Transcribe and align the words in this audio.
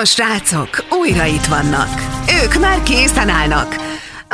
A 0.00 0.04
srácok 0.04 0.84
újra 0.90 1.24
itt 1.24 1.44
vannak. 1.44 2.00
Ők 2.42 2.60
már 2.60 2.82
készen 2.82 3.28
állnak. 3.28 3.76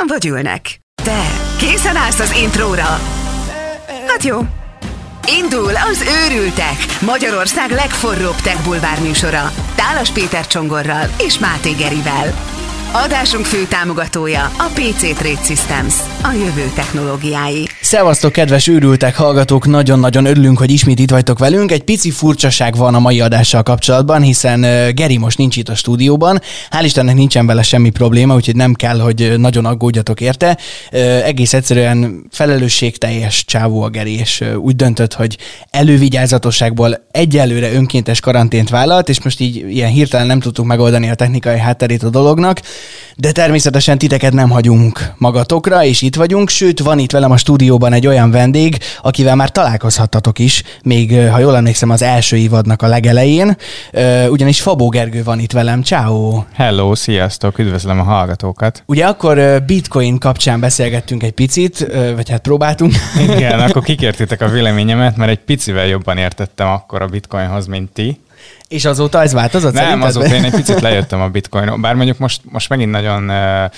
Vagy 0.07 0.25
ülnek. 0.25 0.79
Te 1.03 1.23
készen 1.57 1.95
állsz 1.95 2.19
az 2.19 2.35
intróra? 2.35 2.99
Hát 4.07 4.23
jó. 4.23 4.39
Indul 5.41 5.71
az 5.75 6.05
Őrültek, 6.25 6.75
Magyarország 7.01 7.69
legforróbb 7.69 8.35
tech 8.35 8.63
bulvár 8.63 8.99
műsora. 8.99 9.51
Tálas 9.75 10.09
Péter 10.09 10.47
Csongorral 10.47 11.07
és 11.17 11.39
Máté 11.39 11.71
Gerivel. 11.71 12.52
Adásunk 12.95 13.45
fő 13.45 13.65
támogatója 13.69 14.43
a 14.43 14.71
PC 14.73 14.99
Trade 14.99 15.43
Systems, 15.43 15.93
a 16.23 16.31
jövő 16.31 16.71
technológiái. 16.75 17.67
Szevasztok, 17.81 18.31
kedves 18.31 18.67
őrültek 18.67 19.15
hallgatók! 19.15 19.65
Nagyon-nagyon 19.65 20.25
örülünk, 20.25 20.57
hogy 20.57 20.71
ismét 20.71 20.99
itt 20.99 21.09
vagytok 21.09 21.39
velünk. 21.39 21.71
Egy 21.71 21.83
pici 21.83 22.11
furcsaság 22.11 22.75
van 22.75 22.95
a 22.95 22.99
mai 22.99 23.21
adással 23.21 23.63
kapcsolatban, 23.63 24.21
hiszen 24.21 24.61
Geri 24.95 25.17
most 25.17 25.37
nincs 25.37 25.57
itt 25.57 25.69
a 25.69 25.75
stúdióban. 25.75 26.41
Hál' 26.69 26.83
Istennek 26.83 27.15
nincsen 27.15 27.45
vele 27.45 27.61
semmi 27.61 27.89
probléma, 27.89 28.35
úgyhogy 28.35 28.55
nem 28.55 28.73
kell, 28.73 28.99
hogy 28.99 29.33
nagyon 29.37 29.65
aggódjatok 29.65 30.21
érte. 30.21 30.57
Egész 31.23 31.53
egyszerűen 31.53 32.25
felelősségteljes 32.31 33.45
csávó 33.45 33.81
a 33.81 33.89
Geri, 33.89 34.19
és 34.19 34.43
úgy 34.57 34.75
döntött, 34.75 35.13
hogy 35.13 35.37
elővigyázatosságból 35.69 37.07
egyelőre 37.11 37.71
önkéntes 37.71 38.19
karantént 38.19 38.69
vállalt, 38.69 39.09
és 39.09 39.21
most 39.21 39.39
így 39.39 39.65
ilyen 39.69 39.91
hirtelen 39.91 40.27
nem 40.27 40.39
tudtuk 40.39 40.65
megoldani 40.65 41.09
a 41.09 41.15
technikai 41.15 41.57
hátterét 41.57 42.03
a 42.03 42.09
dolognak 42.09 42.59
de 43.17 43.31
természetesen 43.31 43.97
titeket 43.97 44.33
nem 44.33 44.49
hagyunk 44.49 45.13
magatokra, 45.17 45.83
és 45.83 46.01
itt 46.01 46.15
vagyunk, 46.15 46.49
sőt, 46.49 46.79
van 46.79 46.99
itt 46.99 47.11
velem 47.11 47.31
a 47.31 47.37
stúdióban 47.37 47.93
egy 47.93 48.07
olyan 48.07 48.31
vendég, 48.31 48.77
akivel 49.01 49.35
már 49.35 49.51
találkozhattatok 49.51 50.39
is, 50.39 50.63
még, 50.83 51.29
ha 51.29 51.39
jól 51.39 51.55
emlékszem, 51.55 51.89
az 51.89 52.01
első 52.01 52.37
évadnak 52.37 52.81
a 52.81 52.87
legelején, 52.87 53.57
ugyanis 54.29 54.61
Fabó 54.61 54.89
Gergő 54.89 55.23
van 55.23 55.39
itt 55.39 55.51
velem, 55.51 55.81
ciao. 55.81 56.43
Hello, 56.53 56.95
sziasztok, 56.95 57.59
üdvözlöm 57.59 57.99
a 57.99 58.03
hallgatókat. 58.03 58.83
Ugye 58.85 59.05
akkor 59.05 59.63
bitcoin 59.65 60.17
kapcsán 60.17 60.59
beszélgettünk 60.59 61.23
egy 61.23 61.31
picit, 61.31 61.87
vagy 62.15 62.29
hát 62.29 62.41
próbáltunk. 62.41 62.93
Igen, 63.23 63.59
akkor 63.69 63.83
kikértétek 63.83 64.41
a 64.41 64.47
véleményemet, 64.47 65.17
mert 65.17 65.31
egy 65.31 65.39
picivel 65.39 65.85
jobban 65.85 66.17
értettem 66.17 66.67
akkor 66.67 67.01
a 67.01 67.07
bitcoinhoz, 67.07 67.67
mint 67.67 67.91
ti. 67.91 68.19
És 68.73 68.85
azóta 68.85 69.21
ez 69.21 69.33
változott? 69.33 69.73
Nem, 69.73 69.83
szerinted? 69.83 70.07
azóta 70.07 70.35
én 70.35 70.43
egy 70.43 70.51
picit 70.55 70.79
lejöttem 70.89 71.21
a 71.21 71.27
bitcoinról, 71.27 71.77
bár 71.77 71.95
mondjuk 71.95 72.17
most, 72.17 72.41
most 72.43 72.69
megint 72.69 72.91
nagyon 72.91 73.29
uh, 73.29 73.69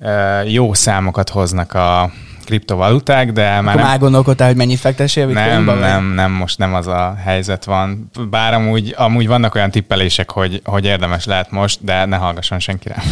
uh, 0.00 0.52
jó 0.52 0.74
számokat 0.74 1.28
hoznak 1.28 1.72
a, 1.72 2.12
kriptovaluták, 2.50 3.32
de 3.32 3.60
már 3.60 3.74
Akkor 3.74 3.88
nem... 3.88 3.98
gondolkodtál, 3.98 4.46
hogy 4.46 4.56
mennyi 4.56 4.76
fektessél 4.76 5.26
Nem, 5.26 5.64
nem, 5.64 6.04
nem, 6.04 6.32
most 6.32 6.58
nem 6.58 6.74
az 6.74 6.86
a 6.86 7.16
helyzet 7.24 7.64
van. 7.64 8.10
Bár 8.30 8.54
amúgy, 8.54 8.94
amúgy 8.96 9.26
vannak 9.26 9.54
olyan 9.54 9.70
tippelések, 9.70 10.30
hogy, 10.30 10.60
hogy 10.64 10.84
érdemes 10.84 11.24
lehet 11.24 11.50
most, 11.50 11.84
de 11.84 12.04
ne 12.04 12.16
hallgasson 12.16 12.58
senkire. 12.58 12.94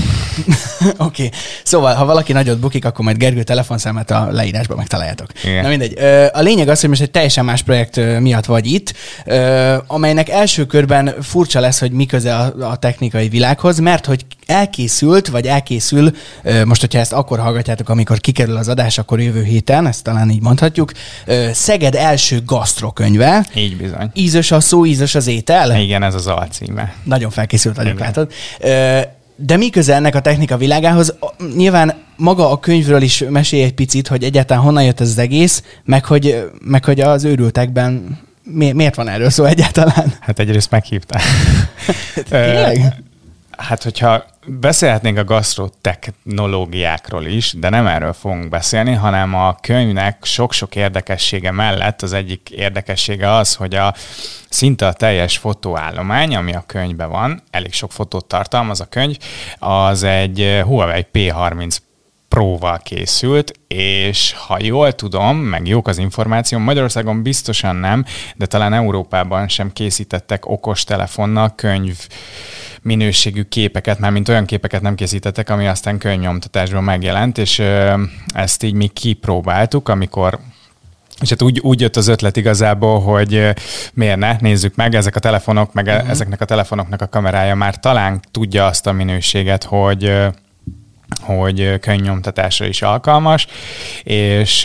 Oké. 0.81 0.93
okay. 0.99 1.31
Szóval, 1.63 1.95
ha 1.95 2.05
valaki 2.05 2.33
nagyot 2.33 2.59
bukik, 2.59 2.85
akkor 2.85 3.05
majd 3.05 3.17
Gergő 3.17 3.43
telefonszámát 3.43 4.11
a 4.11 4.29
leírásban 4.31 4.77
megtaláljátok. 4.77 5.31
Igen. 5.45 5.63
Na 5.63 5.69
mindegy. 5.69 5.99
A 6.33 6.41
lényeg 6.41 6.69
az, 6.69 6.81
hogy 6.81 6.89
most 6.89 7.01
egy 7.01 7.11
teljesen 7.11 7.45
más 7.45 7.63
projekt 7.63 8.21
miatt 8.21 8.45
vagy 8.45 8.67
itt, 8.67 8.95
amelynek 9.87 10.29
első 10.29 10.67
körben 10.67 11.15
furcsa 11.23 11.61
lesz, 11.61 11.81
hogy 11.81 11.93
mi 11.93 12.07
köze 12.07 12.35
a, 12.37 12.53
a 12.71 12.77
technikai 12.77 13.29
világhoz, 13.29 13.79
mert 13.79 14.07
hogy 14.07 14.25
elkészült, 14.49 15.29
vagy 15.29 15.47
elkészül, 15.47 16.11
most, 16.65 16.81
hogyha 16.81 16.99
ezt 16.99 17.13
akkor 17.13 17.39
hallgatjátok, 17.39 17.89
amikor 17.89 18.19
kikerül 18.19 18.57
az 18.57 18.69
adás, 18.69 18.99
akkor 18.99 19.21
jövő 19.21 19.43
héten, 19.43 19.87
ezt 19.87 20.03
talán 20.03 20.31
így 20.31 20.43
mondhatjuk, 20.43 20.93
Szeged 21.53 21.95
első 21.95 22.43
gasztrokönyve. 22.47 23.47
Így 23.55 23.77
bizony. 23.77 24.11
Ízös 24.15 24.51
a 24.51 24.61
szó, 24.61 24.87
ízös 24.87 25.15
az 25.15 25.27
étel. 25.27 25.81
Igen, 25.81 26.03
ez 26.03 26.15
az 26.15 26.27
alcíme. 26.27 26.95
Nagyon 27.03 27.31
felkészült 27.31 27.77
vagyok, 27.77 27.99
látod. 27.99 28.33
De 29.37 29.57
mi 29.57 29.71
köze 29.71 29.95
ennek 29.95 30.15
a 30.15 30.21
technika 30.21 30.57
világához? 30.57 31.15
Nyilván 31.57 31.95
maga 32.17 32.51
a 32.51 32.59
könyvről 32.59 33.03
is 33.03 33.25
mesélj 33.29 33.63
egy 33.63 33.75
picit, 33.75 34.09
hogy 34.09 34.25
egyáltalán 34.25 34.63
honnan 34.63 34.85
jött 34.85 35.01
ez 35.01 35.09
az 35.09 35.19
egész, 35.19 35.63
meg 35.85 36.05
hogy, 36.05 36.51
meg 36.61 36.85
hogy 36.85 37.01
az 37.01 37.25
őrültekben 37.25 38.19
mi, 38.43 38.73
miért 38.73 38.95
van 38.95 39.09
erről 39.09 39.31
szó 39.31 39.45
egyáltalán? 39.45 40.15
Hát 40.21 40.39
egyrészt 40.39 40.71
meghívtál. 40.71 41.21
Hát, 43.59 43.83
hogyha 43.83 44.25
beszélhetnénk 44.51 45.19
a 45.19 45.25
gasztrotechnológiákról 45.25 47.25
is, 47.25 47.53
de 47.53 47.69
nem 47.69 47.87
erről 47.87 48.13
fogunk 48.13 48.49
beszélni, 48.49 48.93
hanem 48.93 49.35
a 49.35 49.57
könyvnek 49.61 50.25
sok-sok 50.25 50.77
érdekessége 50.77 51.51
mellett 51.51 52.03
az 52.03 52.13
egyik 52.13 52.51
érdekessége 52.51 53.33
az, 53.33 53.55
hogy 53.55 53.75
a 53.75 53.95
szinte 54.49 54.87
a 54.87 54.93
teljes 54.93 55.39
fotóállomány, 55.39 56.37
ami 56.37 56.55
a 56.55 56.65
könyvben 56.67 57.11
van, 57.11 57.43
elég 57.51 57.73
sok 57.73 57.93
fotót 57.93 58.25
tartalmaz 58.25 58.81
a 58.81 58.85
könyv, 58.85 59.17
az 59.59 60.03
egy 60.03 60.61
Huawei 60.65 61.07
P30 61.13 61.77
Pro-val 62.29 62.79
készült, 62.79 63.53
és 63.69 64.35
ha 64.47 64.57
jól 64.61 64.93
tudom, 64.93 65.37
meg 65.37 65.67
jók 65.67 65.89
az 65.89 65.99
információ, 65.99 66.59
Magyarországon 66.59 67.23
biztosan 67.23 67.77
nem, 67.77 68.05
de 68.37 68.47
talán 68.47 68.73
Európában 68.73 69.49
sem 69.49 69.73
készítettek 69.73 70.47
okos 70.47 70.85
telefonnal 70.85 71.53
könyv 71.55 71.97
minőségű 72.83 73.43
képeket, 73.43 73.99
már 73.99 74.11
mint 74.11 74.29
olyan 74.29 74.45
képeket 74.45 74.83
nem 74.83 74.95
készítettek, 74.95 75.51
ami 75.51 75.67
aztán 75.67 75.99
könyvnyomtatásban 75.99 76.85
megjelent, 76.85 77.39
és 77.39 77.63
ezt 78.27 78.63
így 78.63 78.75
mi 78.75 78.87
kipróbáltuk, 78.87 79.89
amikor 79.89 80.39
és 81.21 81.29
hát 81.29 81.43
úgy, 81.43 81.61
úgy 81.61 81.81
jött 81.81 81.97
az 81.97 82.09
ötlet 82.09 82.37
igazából, 82.37 83.01
hogy 83.01 83.55
miért 83.95 84.17
ne, 84.17 84.37
nézzük 84.41 84.75
meg, 84.75 84.95
ezek 84.95 85.17
a 85.17 85.21
telefonok, 85.21 85.73
meg 85.73 85.87
uh-huh. 85.87 86.11
ezeknek 86.11 86.41
a 86.41 86.45
telefonoknak 86.45 87.03
a 87.03 87.09
kamerája 87.09 87.55
már 87.55 87.81
talán 87.81 88.21
tudja 88.33 88.67
azt 88.67 88.87
a 88.87 88.93
minőséget, 88.93 89.65
hogy 89.65 90.13
hogy 91.37 91.79
könyvnyomtatásra 91.81 92.67
is 92.67 92.83
alkalmas, 92.83 93.47
és 94.03 94.61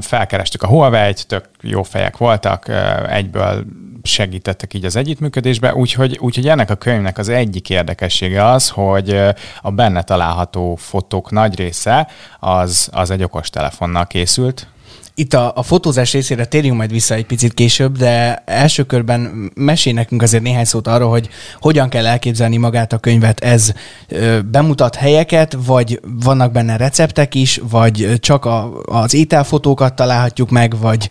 felkerestük 0.00 0.62
a 0.62 0.66
Huawei-t, 0.66 1.26
tök 1.26 1.48
jó 1.60 1.82
fejek 1.82 2.16
voltak, 2.16 2.70
egyből 3.08 3.64
segítettek 4.02 4.74
így 4.74 4.84
az 4.84 4.96
együttműködésbe, 4.96 5.74
úgyhogy, 5.74 6.18
úgyhogy 6.20 6.48
ennek 6.48 6.70
a 6.70 6.74
könyvnek 6.74 7.18
az 7.18 7.28
egyik 7.28 7.70
érdekessége 7.70 8.44
az, 8.44 8.68
hogy 8.68 9.20
a 9.62 9.70
benne 9.70 10.02
található 10.02 10.74
fotók 10.74 11.30
nagy 11.30 11.56
része 11.56 12.08
az, 12.40 12.88
az 12.92 13.10
egy 13.10 13.22
okos 13.22 13.50
telefonnal 13.50 14.06
készült, 14.06 14.66
itt 15.14 15.34
a, 15.34 15.52
a 15.54 15.62
fotózás 15.62 16.12
részére 16.12 16.44
térjünk 16.44 16.76
majd 16.76 16.90
vissza 16.90 17.14
egy 17.14 17.26
picit 17.26 17.54
később, 17.54 17.96
de 17.96 18.42
első 18.46 18.82
körben 18.82 19.50
mesél 19.54 19.92
nekünk 19.92 20.22
azért 20.22 20.42
néhány 20.42 20.64
szót 20.64 20.86
arról, 20.86 21.10
hogy 21.10 21.28
hogyan 21.60 21.88
kell 21.88 22.06
elképzelni 22.06 22.56
magát 22.56 22.92
a 22.92 22.98
könyvet. 22.98 23.40
Ez 23.40 23.72
ö, 24.08 24.40
bemutat 24.40 24.94
helyeket, 24.94 25.56
vagy 25.66 26.00
vannak 26.02 26.52
benne 26.52 26.76
receptek 26.76 27.34
is, 27.34 27.60
vagy 27.70 28.12
csak 28.20 28.44
a, 28.44 28.80
az 28.82 29.14
ételfotókat 29.14 29.94
találhatjuk 29.94 30.50
meg, 30.50 30.78
vagy 30.78 31.08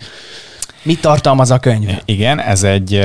Mit 0.83 1.01
tartalmaz 1.01 1.51
a 1.51 1.59
könyv? 1.59 1.89
Igen, 2.05 2.39
ez 2.39 2.63
egy 2.63 2.99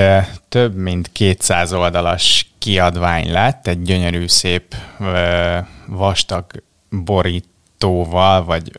több 0.48 0.74
mint 0.74 1.12
200 1.12 1.72
oldalas 1.72 2.50
kiadvány 2.58 3.32
lett, 3.32 3.66
egy 3.66 3.82
gyönyörű, 3.82 4.26
szép, 4.26 4.74
vastag 5.86 6.44
borít 6.90 7.44
borítóval, 7.78 8.44
vagy 8.44 8.70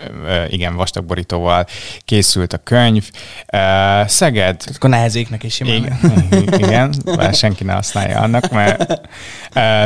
igen, 0.49 0.75
vastag 0.75 1.05
borítóval 1.05 1.65
készült 2.05 2.53
a 2.53 2.57
könyv. 2.57 3.09
Szeged... 4.05 4.63
Akkor 4.75 4.89
nehezéknek 4.89 5.43
is 5.43 5.59
igen, 5.59 5.99
igen, 6.57 6.93
bár 7.15 7.33
senki 7.33 7.63
ne 7.63 7.73
használja 7.73 8.19
annak, 8.19 8.49
mert 8.49 9.01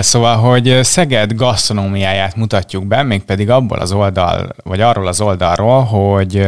szóval, 0.04 0.38
hogy 0.38 0.80
Szeged 0.82 1.34
gasztronómiáját 1.34 2.36
mutatjuk 2.36 2.86
be, 2.86 3.04
mégpedig 3.04 3.50
abból 3.50 3.80
az 3.80 3.92
oldal, 3.92 4.56
vagy 4.64 4.82
arról 4.82 5.08
az 5.08 5.22
oldalról, 5.22 5.84
hogy 5.84 6.48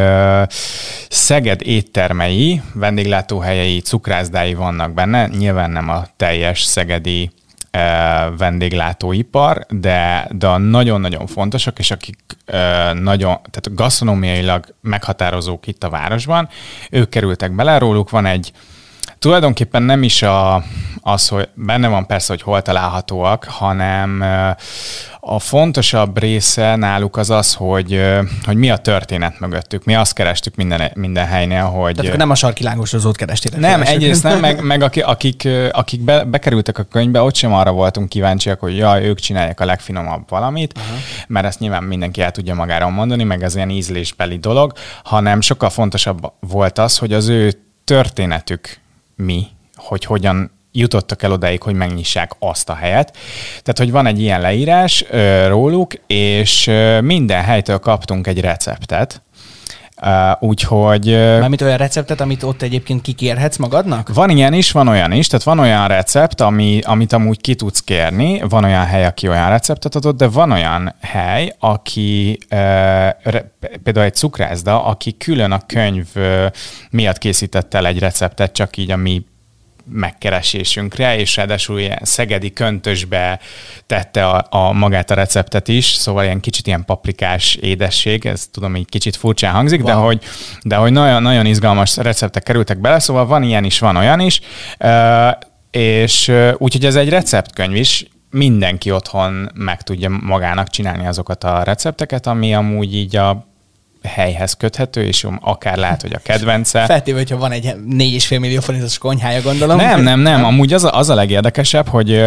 Szeged 1.10 1.62
éttermei, 1.62 2.62
vendéglátóhelyei, 2.74 3.80
cukrászdái 3.80 4.54
vannak 4.54 4.94
benne, 4.94 5.28
nyilván 5.28 5.72
nem 5.72 5.90
a 5.90 6.06
teljes 6.18 6.64
szegedi 6.64 7.32
vendéglátóipar, 8.38 9.66
de, 9.70 10.28
de 10.32 10.58
nagyon-nagyon 10.58 11.28
fontosak, 11.28 11.80
és 11.80 11.92
akik 11.92 12.18
nagyon, 12.94 13.38
tehát 13.50 13.76
gasztronómiailag 13.76 14.76
meghatározók 14.82 15.68
itt 15.68 15.84
a 15.84 15.90
városban, 15.90 16.50
ők 16.90 17.10
kerültek 17.10 17.52
bele, 17.52 17.78
róluk 17.78 18.10
van 18.10 18.26
egy 18.26 18.52
tulajdonképpen 19.26 19.84
nem 19.84 20.04
is 20.04 20.22
a, 20.22 20.64
az, 21.02 21.28
hogy 21.28 21.50
benne 21.54 21.88
van 21.88 22.06
persze, 22.06 22.34
hogy 22.34 22.42
hol 22.42 22.62
találhatóak, 22.62 23.44
hanem 23.44 24.24
a 25.20 25.40
fontosabb 25.40 26.20
része 26.20 26.76
náluk 26.76 27.18
az 27.18 27.30
az, 27.30 27.54
hogy, 27.54 28.02
hogy 28.44 28.56
mi 28.56 28.70
a 28.70 28.78
történet 28.78 29.40
mögöttük. 29.40 29.84
Mi 29.84 29.96
azt 29.96 30.14
kerestük 30.14 30.56
minden, 30.56 30.92
minden 30.96 31.26
helynél, 31.26 31.64
hogy... 31.64 31.96
Tehát 31.96 32.18
nem 32.18 32.30
a 32.30 32.36
sarki 32.36 32.64
lángosozót 32.64 33.16
kerestétek. 33.18 33.60
Nem, 33.60 33.82
egyrészt 33.82 34.24
nem, 34.24 34.40
meg, 34.40 34.64
meg 34.74 34.82
akik, 34.82 35.48
akik 35.72 36.02
be, 36.02 36.24
bekerültek 36.24 36.78
a 36.78 36.84
könyvbe, 36.84 37.22
ott 37.22 37.36
sem 37.36 37.54
arra 37.54 37.72
voltunk 37.72 38.10
kíváncsiak, 38.10 38.60
hogy 38.60 38.78
jaj, 38.78 39.08
ők 39.08 39.20
csinálják 39.20 39.60
a 39.60 39.66
legfinomabb 39.66 40.30
valamit, 40.30 40.78
uh-huh. 40.78 40.98
mert 41.28 41.46
ezt 41.46 41.60
nyilván 41.60 41.84
mindenki 41.84 42.22
el 42.22 42.32
tudja 42.32 42.54
magáról 42.54 42.90
mondani, 42.90 43.24
meg 43.24 43.44
ez 43.44 43.56
ilyen 43.56 43.70
ízlésbeli 43.70 44.38
dolog, 44.38 44.74
hanem 45.04 45.42
sokkal 45.42 45.70
fontosabb 45.70 46.34
volt 46.40 46.78
az, 46.78 46.98
hogy 46.98 47.14
az 47.14 47.28
ő 47.28 47.54
történetük 47.84 48.84
mi, 49.16 49.48
hogy 49.76 50.06
hogyan 50.06 50.52
jutottak 50.72 51.24
el 51.24 51.32
odáig, 51.32 51.62
hogy 51.62 51.76
megnyissák 51.76 52.32
azt 52.40 52.70
a 52.70 52.76
helyet. 52.76 53.18
Tehát, 53.48 53.78
hogy 53.78 53.92
van 53.92 54.06
egy 54.06 54.22
ilyen 54.22 54.42
leírás 54.42 55.06
ö, 55.10 55.48
róluk, 55.48 55.94
és 56.08 56.68
ö, 56.68 57.02
minden 57.02 57.44
helytől 57.44 57.78
kaptunk 57.78 58.28
egy 58.28 58.40
receptet, 58.40 59.22
Uh, 60.02 60.44
úgyhogy... 60.50 61.12
Mármint 61.12 61.62
olyan 61.62 61.78
receptet, 61.78 62.22
amit 62.22 62.44
ott 62.44 62.62
egyébként 62.62 63.02
kikérhetsz 63.02 63.58
magadnak? 63.58 64.14
Van 64.14 64.30
ilyen 64.30 64.54
is, 64.54 64.72
van 64.72 64.88
olyan 64.88 65.12
is, 65.12 65.28
tehát 65.28 65.46
van 65.46 65.60
olyan 65.60 65.88
recept, 65.88 66.42
ami, 66.42 66.80
amit 66.84 67.14
amúgy 67.14 67.42
ki 67.42 67.56
tudsz 67.56 67.80
kérni, 67.80 68.42
van 68.50 68.64
olyan 68.64 68.86
hely, 68.86 69.06
aki 69.06 69.28
olyan 69.28 69.50
receptet 69.50 69.96
adott, 69.96 70.18
de 70.18 70.28
van 70.28 70.52
olyan 70.52 70.96
hely, 71.02 71.56
aki 71.60 72.38
uh, 72.44 72.58
re, 73.24 73.56
például 73.84 74.06
egy 74.06 74.16
cukrászda, 74.16 74.86
aki 74.86 75.18
külön 75.18 75.52
a 75.52 75.60
könyv 75.66 76.08
uh, 76.16 76.46
miatt 76.90 77.18
készített 77.18 77.74
el 77.74 77.86
egy 77.86 78.00
receptet, 78.00 78.54
csak 78.54 78.78
így 78.78 78.92
a 78.92 78.96
mi 78.96 79.26
megkeresésünkre, 79.86 81.18
és 81.18 81.36
ráadásul 81.36 81.80
ilyen 81.80 82.00
szegedi 82.02 82.54
köntösbe 82.54 83.40
tette 83.86 84.28
a, 84.28 84.48
a 84.50 84.72
magát 84.72 85.12
a 85.12 85.14
receptet 85.14 85.68
is, 85.68 85.86
szóval 85.86 86.24
ilyen 86.24 86.40
kicsit 86.40 86.68
ilyen 86.68 86.86
paprikás 86.86 87.56
édesség, 87.56 88.26
ez 88.26 88.48
tudom, 88.52 88.76
így 88.76 88.90
kicsit 88.90 89.16
furcsán 89.16 89.54
hangzik, 89.54 89.80
wow. 89.84 89.88
de 89.88 89.94
hogy, 89.94 90.24
de 90.62 90.76
hogy 90.76 90.92
nagyon, 90.92 91.22
nagyon 91.22 91.46
izgalmas 91.46 91.98
receptek 91.98 92.44
kerültek 92.44 92.78
bele, 92.80 93.00
szóval 93.00 93.26
van 93.26 93.44
ilyen 93.44 93.64
is, 93.64 93.80
van 93.80 93.96
olyan 93.96 94.20
is, 94.20 94.42
és 95.72 96.32
úgyhogy 96.58 96.86
ez 96.86 96.96
egy 96.96 97.10
receptkönyv 97.10 97.76
is, 97.76 98.06
mindenki 98.30 98.92
otthon 98.92 99.52
meg 99.54 99.82
tudja 99.82 100.10
magának 100.10 100.70
csinálni 100.70 101.08
azokat 101.08 101.44
a 101.44 101.64
recepteket, 101.64 102.28
ami 102.28 102.54
amúgy 102.54 102.96
így 102.96 103.16
a 103.16 103.55
helyhez 104.06 104.54
köthető, 104.54 105.04
és 105.04 105.28
akár 105.42 105.78
lehet, 105.78 106.02
hogy 106.02 106.14
a 106.14 106.20
kedvence. 106.24 106.86
Feltéve, 106.86 107.18
hogyha 107.18 107.38
van 107.38 107.52
egy 107.52 107.66
4,5 107.66 108.40
millió 108.40 108.60
forintos 108.60 108.98
konyhája, 108.98 109.42
gondolom. 109.42 109.78
Nem, 109.78 110.02
nem, 110.02 110.20
nem. 110.20 110.46
Amúgy 110.46 110.74
az 110.74 110.84
a, 110.84 110.98
az 110.98 111.10
a 111.10 111.16
legérdekesebb, 111.16 111.88
hogy, 111.88 112.24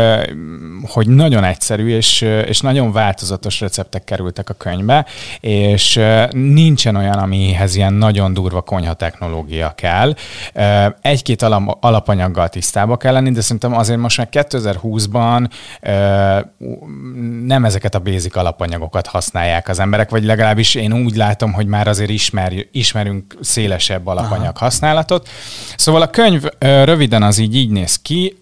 hogy 0.88 1.08
nagyon 1.08 1.44
egyszerű 1.44 1.88
és, 1.88 2.20
és 2.46 2.60
nagyon 2.60 2.92
változatos 2.92 3.60
receptek 3.60 4.04
kerültek 4.04 4.50
a 4.50 4.54
könyvbe, 4.54 5.06
és 5.40 6.00
nincsen 6.30 6.96
olyan, 6.96 7.18
amihez 7.18 7.76
ilyen 7.76 7.92
nagyon 7.92 8.32
durva 8.32 8.60
konyha 8.60 8.94
technológia 8.94 9.72
kell. 9.76 10.14
Egy-két 11.00 11.42
alapanyaggal 11.80 12.48
tisztába 12.48 12.96
kell 12.96 13.12
lenni, 13.12 13.30
de 13.30 13.40
szerintem 13.40 13.76
azért 13.76 13.98
most 13.98 14.18
már 14.18 14.28
2020-ban 14.32 15.48
nem 17.46 17.64
ezeket 17.64 17.94
a 17.94 17.98
basic 17.98 18.36
alapanyagokat 18.36 19.06
használják 19.06 19.68
az 19.68 19.78
emberek, 19.78 20.10
vagy 20.10 20.24
legalábbis 20.24 20.74
én 20.74 20.92
úgy 20.92 21.16
látom, 21.16 21.52
hogy 21.52 21.66
már 21.68 21.88
azért 21.88 22.10
ismer, 22.10 22.52
ismerünk 22.72 23.36
szélesebb 23.40 24.06
alapanyag 24.06 24.54
Aha. 24.54 24.64
használatot. 24.64 25.28
Szóval 25.76 26.02
a 26.02 26.10
könyv 26.10 26.44
röviden 26.58 27.22
az 27.22 27.38
így 27.38 27.56
így 27.56 27.70
néz 27.70 27.96
ki, 27.96 28.38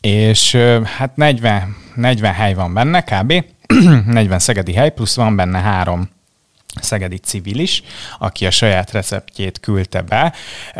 és 0.00 0.54
hát 0.96 1.16
40, 1.16 1.76
40 1.94 2.32
hely 2.32 2.54
van 2.54 2.74
benne 2.74 3.02
kb. 3.02 3.44
40 4.06 4.38
szegedi 4.38 4.74
hely, 4.74 4.90
plusz 4.90 5.16
van 5.16 5.36
benne 5.36 5.58
három 5.58 6.08
szegedi 6.80 7.16
civilis, 7.16 7.82
aki 8.18 8.46
a 8.46 8.50
saját 8.50 8.90
receptjét 8.90 9.60
küldte 9.60 10.00
be. 10.00 10.32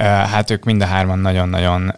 Hát 0.04 0.50
ők 0.50 0.64
mind 0.64 0.82
a 0.82 0.86
hárman 0.86 1.18
nagyon-nagyon 1.18 1.88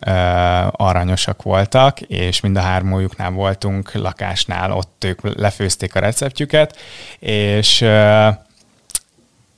aranyosak 0.70 1.43
voltak, 1.43 2.00
és 2.00 2.40
mind 2.40 2.56
a 2.56 2.61
hármójuknál 2.61 3.31
voltunk 3.31 3.93
lakásnál, 3.93 4.72
ott 4.72 5.05
ők 5.05 5.38
lefőzték 5.38 5.94
a 5.94 6.00
receptjüket, 6.00 6.78
és 7.19 7.84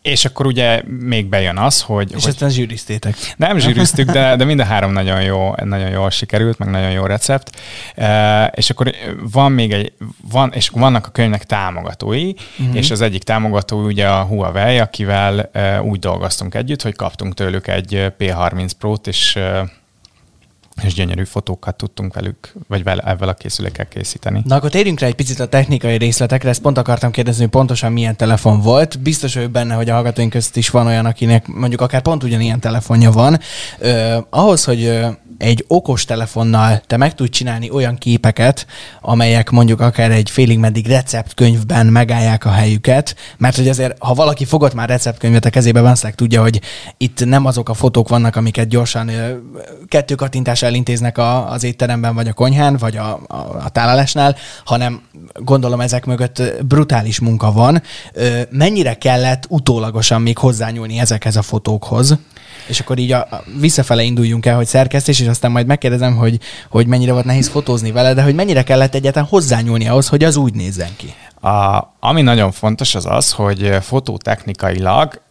és 0.02 0.24
akkor 0.24 0.46
ugye 0.46 0.82
még 0.86 1.26
bejön 1.26 1.58
az, 1.58 1.80
hogy... 1.80 2.12
És 2.16 2.22
hogy 2.22 2.32
aztán 2.32 2.50
zsűriztétek. 2.50 3.16
Nem 3.36 3.58
zsűriztük, 3.62 4.10
de, 4.10 4.36
de 4.36 4.44
mind 4.44 4.60
a 4.60 4.64
három 4.64 4.92
nagyon 4.92 5.22
jó, 5.22 5.54
nagyon 5.64 5.90
jól 5.90 6.10
sikerült, 6.10 6.58
meg 6.58 6.70
nagyon 6.70 6.90
jó 6.90 7.06
recept. 7.06 7.60
E, 7.94 8.46
és 8.46 8.70
akkor 8.70 8.94
van 9.32 9.52
még 9.52 9.72
egy, 9.72 9.92
van, 10.30 10.52
és 10.52 10.68
vannak 10.68 11.06
a 11.06 11.10
könyvnek 11.10 11.44
támogatói, 11.44 12.32
uh-huh. 12.58 12.76
és 12.76 12.90
az 12.90 13.00
egyik 13.00 13.22
támogató 13.22 13.84
ugye 13.84 14.08
a 14.08 14.22
Huawei, 14.22 14.78
akivel 14.78 15.50
e, 15.52 15.82
úgy 15.82 15.98
dolgoztunk 15.98 16.54
együtt, 16.54 16.82
hogy 16.82 16.94
kaptunk 16.94 17.34
tőlük 17.34 17.68
egy 17.68 18.12
P30 18.18 18.70
Pro-t, 18.78 19.06
és 19.06 19.36
e, 19.36 19.70
és 20.82 20.94
gyönyörű 20.94 21.24
fotókat 21.24 21.76
tudtunk 21.76 22.14
velük, 22.14 22.52
vagy 22.68 22.82
vele, 22.82 23.02
ebben 23.02 23.28
a 23.28 23.34
készülékkel 23.34 23.88
készíteni. 23.88 24.42
Na 24.44 24.54
akkor 24.54 24.70
térjünk 24.70 25.00
rá 25.00 25.06
egy 25.06 25.14
picit 25.14 25.40
a 25.40 25.48
technikai 25.48 25.96
részletekre, 25.96 26.48
ezt 26.48 26.60
pont 26.60 26.78
akartam 26.78 27.10
kérdezni, 27.10 27.42
hogy 27.42 27.50
pontosan 27.50 27.92
milyen 27.92 28.16
telefon 28.16 28.60
volt. 28.60 29.00
Biztos 29.00 29.34
vagyok 29.34 29.50
benne, 29.50 29.74
hogy 29.74 29.88
a 29.88 29.92
hallgatóink 29.92 30.30
között 30.30 30.56
is 30.56 30.68
van 30.68 30.86
olyan, 30.86 31.06
akinek 31.06 31.46
mondjuk 31.46 31.80
akár 31.80 32.02
pont 32.02 32.22
ugyanilyen 32.22 32.60
telefonja 32.60 33.10
van. 33.10 33.38
Ö, 33.78 34.18
ahhoz, 34.30 34.64
hogy 34.64 35.00
egy 35.42 35.64
okos 35.68 36.04
telefonnal 36.04 36.82
te 36.86 36.96
meg 36.96 37.14
tudsz 37.14 37.30
csinálni 37.30 37.70
olyan 37.70 37.98
képeket, 37.98 38.66
amelyek 39.00 39.50
mondjuk 39.50 39.80
akár 39.80 40.10
egy 40.10 40.30
félig 40.30 40.58
meddig 40.58 40.86
receptkönyvben 40.86 41.86
megállják 41.86 42.44
a 42.44 42.50
helyüket, 42.50 43.16
mert 43.38 43.56
hogy 43.56 43.68
azért, 43.68 43.96
ha 43.98 44.14
valaki 44.14 44.44
fogott 44.44 44.74
már 44.74 44.88
receptkönyvet 44.88 45.44
a 45.44 45.50
kezébe, 45.50 45.80
valószínűleg 45.80 46.16
tudja, 46.16 46.42
hogy 46.42 46.60
itt 46.96 47.24
nem 47.24 47.46
azok 47.46 47.68
a 47.68 47.74
fotók 47.74 48.08
vannak, 48.08 48.36
amiket 48.36 48.68
gyorsan 48.68 49.10
kettő 49.88 50.14
kattintással 50.14 50.68
elintéznek 50.68 51.18
a, 51.18 51.50
az 51.50 51.64
étteremben, 51.64 52.14
vagy 52.14 52.28
a 52.28 52.32
konyhán, 52.32 52.76
vagy 52.76 52.96
a, 52.96 53.20
a, 53.26 53.36
a 53.64 53.68
tálalásnál, 53.68 54.36
hanem 54.64 55.02
gondolom 55.34 55.80
ezek 55.80 56.04
mögött 56.04 56.42
brutális 56.66 57.20
munka 57.20 57.52
van. 57.52 57.82
Mennyire 58.50 58.94
kellett 58.94 59.44
utólagosan 59.48 60.22
még 60.22 60.38
hozzányúlni 60.38 60.98
ezekhez 60.98 61.36
a 61.36 61.42
fotókhoz? 61.42 62.16
És 62.66 62.80
akkor 62.80 62.98
így 62.98 63.12
a, 63.12 63.18
a 63.20 63.42
visszafele 63.60 64.02
induljunk 64.02 64.46
el, 64.46 64.56
hogy 64.56 64.66
szerkesztés, 64.66 65.20
és 65.20 65.26
aztán 65.26 65.50
majd 65.50 65.66
megkérdezem, 65.66 66.16
hogy, 66.16 66.40
hogy 66.70 66.86
mennyire 66.86 67.12
volt 67.12 67.24
nehéz 67.24 67.48
fotózni 67.48 67.92
vele, 67.92 68.14
de 68.14 68.22
hogy 68.22 68.34
mennyire 68.34 68.62
kellett 68.62 68.94
egyáltalán 68.94 69.28
hozzányúlni 69.28 69.88
ahhoz, 69.88 70.08
hogy 70.08 70.24
az 70.24 70.36
úgy 70.36 70.54
nézzen 70.54 70.90
ki. 70.96 71.14
A, 71.48 71.92
ami 72.00 72.22
nagyon 72.22 72.50
fontos 72.52 72.94
az 72.94 73.06
az, 73.06 73.32
hogy 73.32 73.76
fototechnikailag 73.80 75.22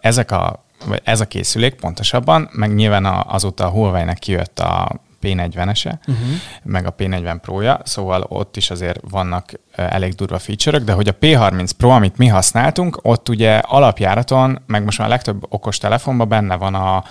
ezek 0.00 0.30
a, 0.30 0.64
vagy 0.86 1.00
ez 1.04 1.20
a 1.20 1.26
készülék 1.26 1.74
pontosabban, 1.74 2.48
meg 2.52 2.74
nyilván 2.74 3.04
azóta 3.28 3.66
a 3.66 3.70
Huawei-nek 3.70 4.18
kijött 4.18 4.58
a 4.58 5.00
P40-ese, 5.22 5.98
uh-huh. 6.06 6.26
meg 6.62 6.86
a 6.86 6.94
P40 6.94 7.38
Pro-ja, 7.42 7.80
szóval 7.84 8.24
ott 8.28 8.56
is 8.56 8.70
azért 8.70 9.00
vannak 9.10 9.52
elég 9.76 10.12
durva 10.12 10.38
feature 10.38 10.78
de 10.78 10.92
hogy 10.92 11.08
a 11.08 11.16
P30 11.20 11.70
Pro, 11.76 11.88
amit 11.88 12.16
mi 12.16 12.26
használtunk, 12.26 12.98
ott 13.02 13.28
ugye 13.28 13.56
alapjáraton, 13.56 14.62
meg 14.66 14.84
most 14.84 14.98
már 14.98 15.06
a 15.06 15.10
legtöbb 15.10 15.46
okos 15.48 15.78
telefonban 15.78 16.28
benne 16.28 16.56
van 16.56 16.74
a 16.74 17.04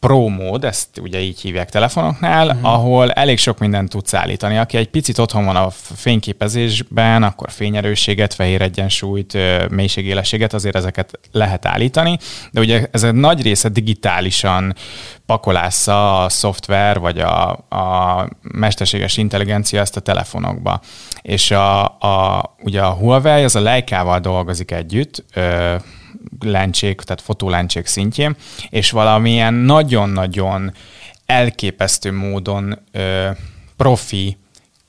Pro 0.00 0.28
mód, 0.28 0.64
ezt 0.64 0.98
ugye 0.98 1.20
így 1.20 1.40
hívják 1.40 1.70
telefonoknál, 1.70 2.46
uh-huh. 2.46 2.72
ahol 2.72 3.10
elég 3.10 3.38
sok 3.38 3.58
mindent 3.58 3.88
tudsz 3.88 4.14
állítani. 4.14 4.58
Aki 4.58 4.76
egy 4.76 4.88
picit 4.88 5.18
otthon 5.18 5.44
van 5.44 5.56
a 5.56 5.70
fényképezésben, 5.70 7.22
akkor 7.22 7.50
fényerősséget, 7.50 8.34
fehér 8.34 8.62
egyensúlyt, 8.62 9.38
mélységélességet, 9.70 10.52
azért 10.52 10.76
ezeket 10.76 11.18
lehet 11.32 11.66
állítani, 11.66 12.18
de 12.50 12.60
ugye 12.60 12.86
ez 12.90 13.02
egy 13.02 13.14
nagy 13.14 13.42
része 13.42 13.68
digitálisan 13.68 14.74
pakolásza 15.26 16.22
a 16.24 16.28
szoftver, 16.28 16.98
vagy 16.98 17.18
a, 17.18 17.50
a 17.50 18.28
mesterséges 18.40 19.16
intelligencia 19.16 19.80
ezt 19.80 19.96
a 19.96 20.00
telefonokba. 20.00 20.80
És 21.22 21.50
a, 21.50 21.84
a, 21.84 22.44
ugye 22.62 22.80
a 22.82 22.90
Huawei 22.90 23.44
az 23.44 23.56
a 23.56 23.60
Leica-val 23.60 24.18
dolgozik 24.20 24.70
együtt, 24.70 25.24
ö, 25.34 25.74
lencsék, 26.40 27.00
tehát 27.00 27.20
fotólencsék 27.20 27.86
szintjén, 27.86 28.36
és 28.68 28.90
valamilyen 28.90 29.54
nagyon-nagyon 29.54 30.72
elképesztő 31.26 32.12
módon 32.12 32.78
ö, 32.92 33.28
profi 33.76 34.36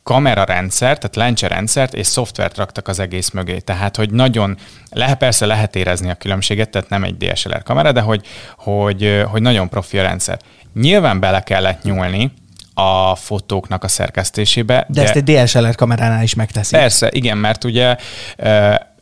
kamerarendszer, 0.04 0.98
tehát 0.98 1.16
lencserendszert 1.16 1.94
és 1.94 2.08
szoftvert 2.08 2.58
raktak 2.58 2.88
az 2.88 3.00
egész 3.00 3.30
mögé. 3.30 3.58
Tehát, 3.58 3.96
hogy 3.96 4.12
nagyon, 4.12 4.58
lehet, 4.90 5.18
persze 5.18 5.46
lehet 5.46 5.76
érezni 5.76 6.10
a 6.10 6.16
különbséget, 6.16 6.70
tehát 6.70 6.90
nem 6.90 7.04
egy 7.04 7.18
DSLR 7.18 7.64
kamera, 7.64 7.92
de 7.92 8.02
hogy, 8.02 8.26
hogy, 8.58 9.24
hogy 9.26 9.42
nagyon 9.42 9.70
profi 9.70 10.00
a 10.00 10.02
rendszer. 10.02 10.40
Nyilván 10.74 11.20
bele 11.20 11.44
kellett 11.44 11.84
nyúlni 11.84 12.32
a 12.74 13.16
fotóknak 13.16 13.84
a 13.84 13.88
szerkesztésébe. 13.88 14.86
De, 14.88 15.02
de 15.02 15.08
ezt 15.08 15.16
egy 15.16 15.24
DSLR 15.24 15.76
kameránál 15.76 16.24
is 16.24 16.34
megteszi. 16.34 16.76
Persze, 16.76 17.10
igen, 17.12 17.38
mert 17.38 17.64
ugye 17.64 17.96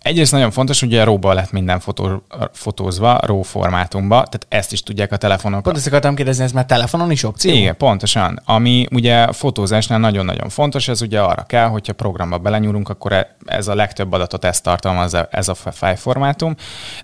Egyrészt 0.07 0.31
nagyon 0.31 0.51
fontos, 0.51 0.79
hogy 0.79 0.95
a 0.95 1.03
RAW-ba 1.03 1.33
lett 1.33 1.51
minden 1.51 1.79
fotó, 1.79 2.23
fotózva, 2.53 3.19
RAW 3.21 3.41
formátumba, 3.41 4.15
tehát 4.15 4.45
ezt 4.49 4.71
is 4.71 4.83
tudják 4.83 5.11
a 5.11 5.17
telefonok. 5.17 5.63
Pont 5.63 5.77
ezt 5.77 5.87
akartam 5.87 6.15
kérdezni, 6.15 6.43
ez 6.43 6.51
már 6.51 6.65
telefonon 6.65 7.11
is 7.11 7.23
opció? 7.23 7.53
Igen, 7.53 7.77
pontosan. 7.77 8.41
Ami 8.45 8.87
ugye 8.91 9.31
fotózásnál 9.31 9.99
nagyon-nagyon 9.99 10.49
fontos, 10.49 10.87
ez 10.87 11.01
ugye 11.01 11.21
arra 11.21 11.43
kell, 11.43 11.67
hogyha 11.67 11.93
programba 11.93 12.37
belenyúlunk, 12.37 12.89
akkor 12.89 13.11
e- 13.11 13.35
ez 13.45 13.67
a 13.67 13.75
legtöbb 13.75 14.11
adatot 14.11 14.45
ezt 14.45 14.63
tartalmaz, 14.63 15.17
ez 15.31 15.47
a 15.47 15.55
fájlformátum. 15.55 16.55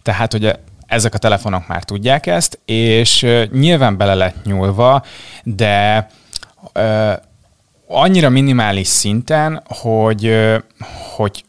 Tehát 0.01 0.33
ugye 0.33 0.55
ezek 0.87 1.13
a 1.13 1.17
telefonok 1.17 1.67
már 1.67 1.83
tudják 1.83 2.25
ezt, 2.25 2.59
és 2.65 3.25
nyilván 3.51 3.97
bele 3.97 4.13
lett 4.13 4.45
nyúlva, 4.45 5.03
de 5.43 6.07
ö, 6.73 7.11
annyira 7.87 8.29
minimális 8.29 8.87
szinten, 8.87 9.63
hogy, 9.67 10.35
hogy 11.15 11.43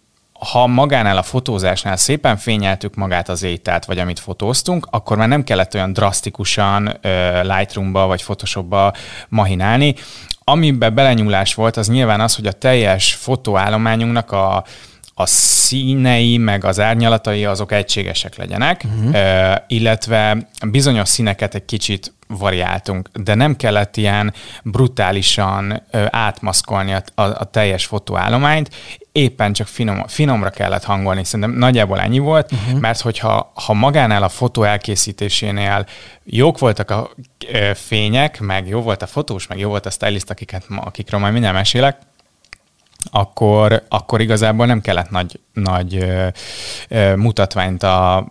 ha 0.53 0.67
magánál 0.67 1.17
a 1.17 1.23
fotózásnál 1.23 1.97
szépen 1.97 2.37
fényeltük 2.37 2.95
magát 2.95 3.29
az 3.29 3.43
ételt, 3.43 3.85
vagy 3.85 3.99
amit 3.99 4.19
fotóztunk, 4.19 4.87
akkor 4.91 5.17
már 5.17 5.29
nem 5.29 5.45
kellett 5.45 5.75
olyan 5.75 5.93
drasztikusan 5.93 6.99
Lightroomba 7.43 8.07
vagy 8.07 8.23
Photoshopba 8.23 8.93
mahinálni. 9.29 9.95
Amiben 10.45 10.95
belenyúlás 10.95 11.55
volt, 11.55 11.77
az 11.77 11.89
nyilván 11.89 12.21
az, 12.21 12.35
hogy 12.37 12.47
a 12.47 12.53
teljes 12.53 13.15
fotóállományunknak 13.15 14.33
a 14.33 14.65
a 15.17 15.27
színei, 15.27 16.37
meg 16.37 16.65
az 16.65 16.81
árnyalatai 16.81 17.45
azok 17.45 17.73
egységesek 17.73 18.37
legyenek, 18.37 18.85
uh-huh. 18.85 19.55
illetve 19.67 20.49
bizonyos 20.67 21.09
színeket 21.09 21.55
egy 21.55 21.65
kicsit 21.65 22.13
variáltunk, 22.27 23.09
de 23.13 23.35
nem 23.35 23.57
kellett 23.57 23.97
ilyen 23.97 24.33
brutálisan 24.63 25.83
átmaszkolni 26.11 26.93
a, 26.93 27.03
a, 27.15 27.23
a 27.23 27.45
teljes 27.45 27.87
fotóállományt, 27.87 28.71
éppen 29.15 29.53
csak 29.53 29.67
finom, 29.67 30.07
finomra 30.07 30.51
kellett 30.51 30.85
hangolni, 30.85 31.25
szerintem 31.25 31.59
nagyjából 31.59 32.01
ennyi 32.01 32.19
volt, 32.19 32.53
uh-huh. 32.53 32.81
mert 32.81 33.01
hogyha 33.01 33.53
ha 33.55 33.73
magánál 33.73 34.23
a 34.23 34.29
fotó 34.29 34.63
elkészítésénél 34.63 35.87
jók 36.25 36.59
voltak 36.59 36.91
a 36.91 37.11
fények, 37.75 38.41
meg 38.41 38.69
jó 38.69 38.81
volt 38.81 39.03
a 39.03 39.07
fotós, 39.07 39.47
meg 39.47 39.59
jó 39.59 39.69
volt 39.69 39.87
a 39.87 39.91
stylist, 39.91 40.31
akiket, 40.31 40.65
akikről 40.77 41.21
majd 41.21 41.33
minden 41.33 41.55
mesélek, 41.55 41.99
akkor, 43.11 43.83
akkor 43.89 44.21
igazából 44.21 44.67
nem 44.67 44.81
kellett 44.81 45.11
nagy, 45.11 45.41
nagy 45.53 45.97
ö, 45.97 46.27
ö, 46.89 47.17
mutatványt 47.17 47.83
a 47.83 48.27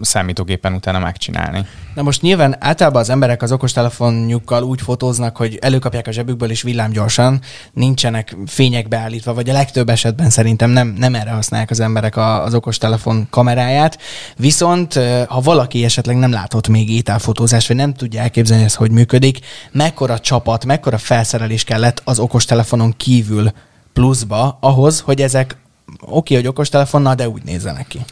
számítógépen 0.00 0.72
utána 0.72 0.98
megcsinálni. 0.98 1.66
Na 1.94 2.02
most 2.02 2.22
nyilván 2.22 2.56
általában 2.60 3.00
az 3.00 3.10
emberek 3.10 3.42
az 3.42 3.52
okostelefonjukkal 3.52 4.62
úgy 4.62 4.80
fotóznak, 4.80 5.36
hogy 5.36 5.58
előkapják 5.60 6.06
a 6.06 6.12
zsebükből 6.12 6.50
és 6.50 6.62
villámgyorsan, 6.62 7.40
nincsenek 7.72 8.36
fények 8.46 8.88
beállítva, 8.88 9.34
vagy 9.34 9.48
a 9.48 9.52
legtöbb 9.52 9.88
esetben 9.88 10.30
szerintem 10.30 10.70
nem, 10.70 10.94
nem 10.98 11.14
erre 11.14 11.30
használják 11.30 11.70
az 11.70 11.80
emberek 11.80 12.16
az 12.16 12.54
okostelefon 12.54 13.26
kameráját. 13.30 13.98
Viszont 14.36 14.94
ha 15.28 15.40
valaki 15.40 15.84
esetleg 15.84 16.16
nem 16.16 16.30
látott 16.30 16.68
még 16.68 16.90
ételfotózást, 16.90 17.68
vagy 17.68 17.76
nem 17.76 17.94
tudja 17.94 18.20
elképzelni 18.20 18.64
ezt, 18.64 18.76
hogy 18.76 18.90
működik, 18.90 19.38
mekkora 19.72 20.18
csapat, 20.18 20.64
mekkora 20.64 20.98
felszerelés 20.98 21.64
kellett 21.64 22.02
az 22.04 22.18
okostelefonon 22.18 22.94
kívül 22.96 23.52
pluszba 23.92 24.58
ahhoz, 24.60 25.00
hogy 25.00 25.22
ezek 25.22 25.56
oké, 26.00 26.10
okay, 26.10 26.36
hogy 26.36 26.46
okostelefonnal, 26.46 27.14
de 27.14 27.28
úgy 27.28 27.42
nézzenek 27.42 27.86
ki. 27.86 28.04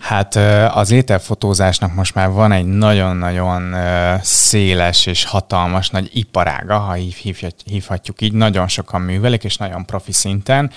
Hát 0.00 0.36
az 0.74 0.90
ételfotózásnak 0.90 1.94
most 1.94 2.14
már 2.14 2.30
van 2.30 2.52
egy 2.52 2.66
nagyon-nagyon 2.66 3.74
széles 4.22 5.06
és 5.06 5.24
hatalmas 5.24 5.90
nagy 5.90 6.10
iparága, 6.12 6.78
ha 6.78 6.92
hívhatjuk 7.64 8.20
így, 8.20 8.32
nagyon 8.32 8.68
sokan 8.68 9.00
művelik, 9.00 9.44
és 9.44 9.56
nagyon 9.56 9.84
profi 9.84 10.12
szinten. 10.12 10.70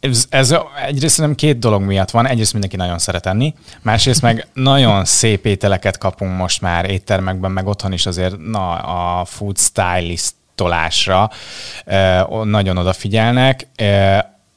Ez, 0.00 0.26
ez 0.28 0.54
egyrészt 0.86 1.18
nem 1.18 1.34
két 1.34 1.58
dolog 1.58 1.82
miatt 1.82 2.10
van. 2.10 2.26
Egyrészt 2.26 2.52
mindenki 2.52 2.76
nagyon 2.76 2.98
szeret 2.98 3.26
enni, 3.26 3.54
másrészt 3.82 4.22
meg 4.22 4.46
nagyon 4.52 5.04
szép 5.04 5.46
ételeket 5.46 5.98
kapunk 5.98 6.36
most 6.36 6.60
már 6.60 6.90
éttermekben, 6.90 7.50
meg 7.50 7.66
otthon 7.66 7.92
is 7.92 8.06
azért 8.06 8.36
na, 8.38 8.72
a 9.20 9.24
food 9.24 9.58
stylist 9.58 10.34
tolásra 10.54 11.30
nagyon 12.44 12.76
odafigyelnek. 12.76 13.66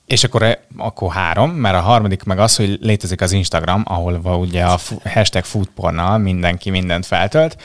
És 0.08 0.24
akkor, 0.24 0.60
akkor 0.78 1.12
három, 1.12 1.52
mert 1.52 1.76
a 1.76 1.80
harmadik 1.80 2.24
meg 2.24 2.40
az, 2.40 2.56
hogy 2.56 2.78
létezik 2.82 3.22
az 3.22 3.32
Instagram, 3.32 3.84
ahol 3.86 4.14
ugye 4.40 4.64
a 4.64 4.80
hashtag 5.04 5.44
foodpornal 5.44 6.18
mindenki 6.18 6.70
mindent 6.70 7.06
feltölt. 7.06 7.58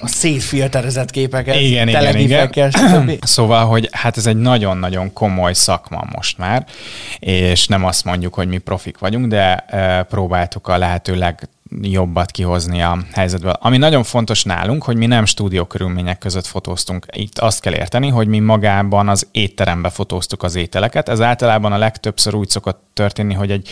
A 0.00 0.08
szétfilterezett 0.08 1.10
képeket, 1.10 1.54
igen, 1.54 1.88
igen, 1.88 2.16
igen. 2.16 2.70
Szóval, 3.20 3.64
hogy 3.66 3.88
hát 3.92 4.16
ez 4.16 4.26
egy 4.26 4.36
nagyon-nagyon 4.36 5.12
komoly 5.12 5.52
szakma 5.52 6.04
most 6.14 6.38
már, 6.38 6.66
és 7.18 7.66
nem 7.66 7.84
azt 7.84 8.04
mondjuk, 8.04 8.34
hogy 8.34 8.48
mi 8.48 8.58
profik 8.58 8.98
vagyunk, 8.98 9.26
de 9.26 9.64
próbáltuk 10.08 10.68
a 10.68 10.78
lehető 10.78 11.14
leg 11.14 11.48
jobbat 11.82 12.30
kihozni 12.30 12.82
a 12.82 12.98
helyzetből. 13.12 13.52
Ami 13.60 13.76
nagyon 13.76 14.02
fontos 14.02 14.44
nálunk, 14.44 14.82
hogy 14.82 14.96
mi 14.96 15.06
nem 15.06 15.24
stúdió 15.24 15.64
körülmények 15.64 16.18
között 16.18 16.46
fotóztunk. 16.46 17.06
Itt 17.12 17.38
azt 17.38 17.60
kell 17.60 17.74
érteni, 17.74 18.08
hogy 18.08 18.26
mi 18.26 18.38
magában 18.38 19.08
az 19.08 19.26
étterembe 19.30 19.90
fotóztuk 19.90 20.42
az 20.42 20.54
ételeket. 20.54 21.08
Ez 21.08 21.20
általában 21.20 21.72
a 21.72 21.78
legtöbbször 21.78 22.34
úgy 22.34 22.48
szokott 22.48 22.82
történni, 22.92 23.34
hogy 23.34 23.50
egy 23.50 23.68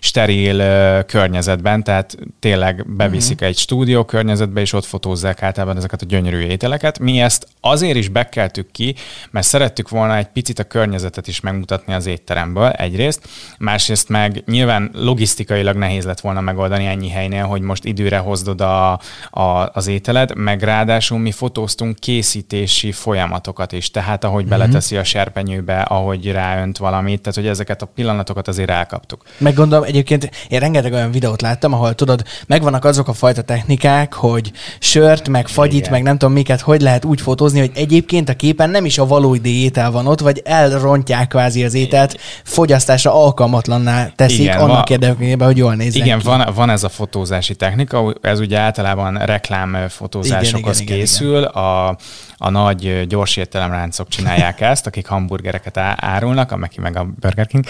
steril 0.00 0.56
uh, 0.56 1.04
környezetben, 1.06 1.82
tehát 1.82 2.16
tényleg 2.38 2.84
beviszik 2.86 3.34
uh-huh. 3.34 3.48
egy 3.48 3.56
stúdió 3.56 4.04
környezetbe, 4.04 4.60
és 4.60 4.72
ott 4.72 4.84
fotózzák 4.84 5.42
általában 5.42 5.76
ezeket 5.76 6.02
a 6.02 6.06
gyönyörű 6.06 6.40
ételeket. 6.40 6.98
Mi 6.98 7.20
ezt 7.20 7.46
azért 7.60 7.96
is 7.96 8.08
bekeltük 8.08 8.70
ki, 8.70 8.94
mert 9.30 9.46
szerettük 9.46 9.88
volna 9.88 10.16
egy 10.16 10.26
picit 10.26 10.58
a 10.58 10.64
környezetet 10.64 11.28
is 11.28 11.40
megmutatni 11.40 11.94
az 11.94 12.06
étteremből 12.06 12.68
egyrészt, 12.68 13.28
másrészt 13.58 14.08
meg 14.08 14.42
nyilván 14.46 14.90
logisztikailag 14.92 15.76
nehéz 15.76 16.04
lett 16.04 16.20
volna 16.20 16.40
megoldani 16.40 16.86
ennyi 16.86 17.08
helynél, 17.08 17.35
cégnél, 17.36 17.50
hogy 17.50 17.60
most 17.60 17.84
időre 17.84 18.18
hozdod 18.18 18.60
a, 18.60 18.92
a, 19.30 19.70
az 19.72 19.86
ételed, 19.86 20.36
meg 20.36 20.62
ráadásul 20.62 21.18
mi 21.18 21.30
fotóztunk 21.30 21.98
készítési 21.98 22.92
folyamatokat 22.92 23.72
is, 23.72 23.90
tehát 23.90 24.24
ahogy 24.24 24.40
mm-hmm. 24.40 24.50
beleteszi 24.50 24.96
a 24.96 25.04
serpenyőbe, 25.04 25.80
ahogy 25.80 26.30
ráönt 26.30 26.78
valamit, 26.78 27.20
tehát 27.20 27.38
hogy 27.38 27.46
ezeket 27.46 27.82
a 27.82 27.86
pillanatokat 27.86 28.48
azért 28.48 28.70
elkaptuk. 28.70 29.22
Meg 29.38 29.54
gondolom 29.54 29.84
egyébként, 29.84 30.30
én 30.48 30.58
rengeteg 30.58 30.92
olyan 30.92 31.10
videót 31.10 31.42
láttam, 31.42 31.72
ahol 31.72 31.94
tudod, 31.94 32.22
megvannak 32.46 32.84
azok 32.84 33.08
a 33.08 33.12
fajta 33.12 33.42
technikák, 33.42 34.12
hogy 34.14 34.52
sört, 34.78 35.28
meg 35.28 35.48
fagyit, 35.48 35.78
Igen. 35.78 35.92
meg 35.92 36.02
nem 36.02 36.18
tudom 36.18 36.34
miket, 36.34 36.60
hogy 36.60 36.80
lehet 36.80 37.04
úgy 37.04 37.20
fotózni, 37.20 37.58
hogy 37.60 37.70
egyébként 37.74 38.28
a 38.28 38.34
képen 38.34 38.70
nem 38.70 38.84
is 38.84 38.98
a 38.98 39.06
valódi 39.06 39.62
étel 39.62 39.90
van 39.90 40.06
ott, 40.06 40.20
vagy 40.20 40.42
elrontják 40.44 41.28
kvázi 41.28 41.64
az 41.64 41.74
ételt, 41.74 42.18
fogyasztásra 42.44 43.14
alkalmatlanná 43.14 44.08
teszik 44.16 44.40
Igen, 44.40 44.58
annak 44.58 44.90
érdekében, 44.90 45.46
hogy 45.46 45.56
jól 45.56 45.74
nézzen 45.74 46.02
Igen, 46.02 46.18
ki. 46.18 46.24
Van, 46.24 46.52
van 46.54 46.70
ez 46.70 46.82
a 46.82 46.88
fotó 46.88 47.24
fotózási 47.26 47.54
technika, 47.54 48.14
ez 48.20 48.40
ugye 48.40 48.58
általában 48.58 49.16
reklámfotózásokhoz 49.18 50.80
igen, 50.80 50.96
készül, 50.96 51.28
igen, 51.28 51.50
igen. 51.50 51.62
A, 51.62 51.96
a 52.38 52.50
nagy 52.50 53.06
gyors 53.06 53.36
étteremláncok 53.36 54.08
csinálják 54.08 54.60
ezt, 54.60 54.86
akik 54.86 55.06
hamburgereket 55.06 55.76
árulnak, 55.96 56.52
a 56.52 56.56
Meki 56.56 56.80
meg 56.80 56.96
a 56.96 57.06
Burger 57.20 57.46
King. 57.46 57.64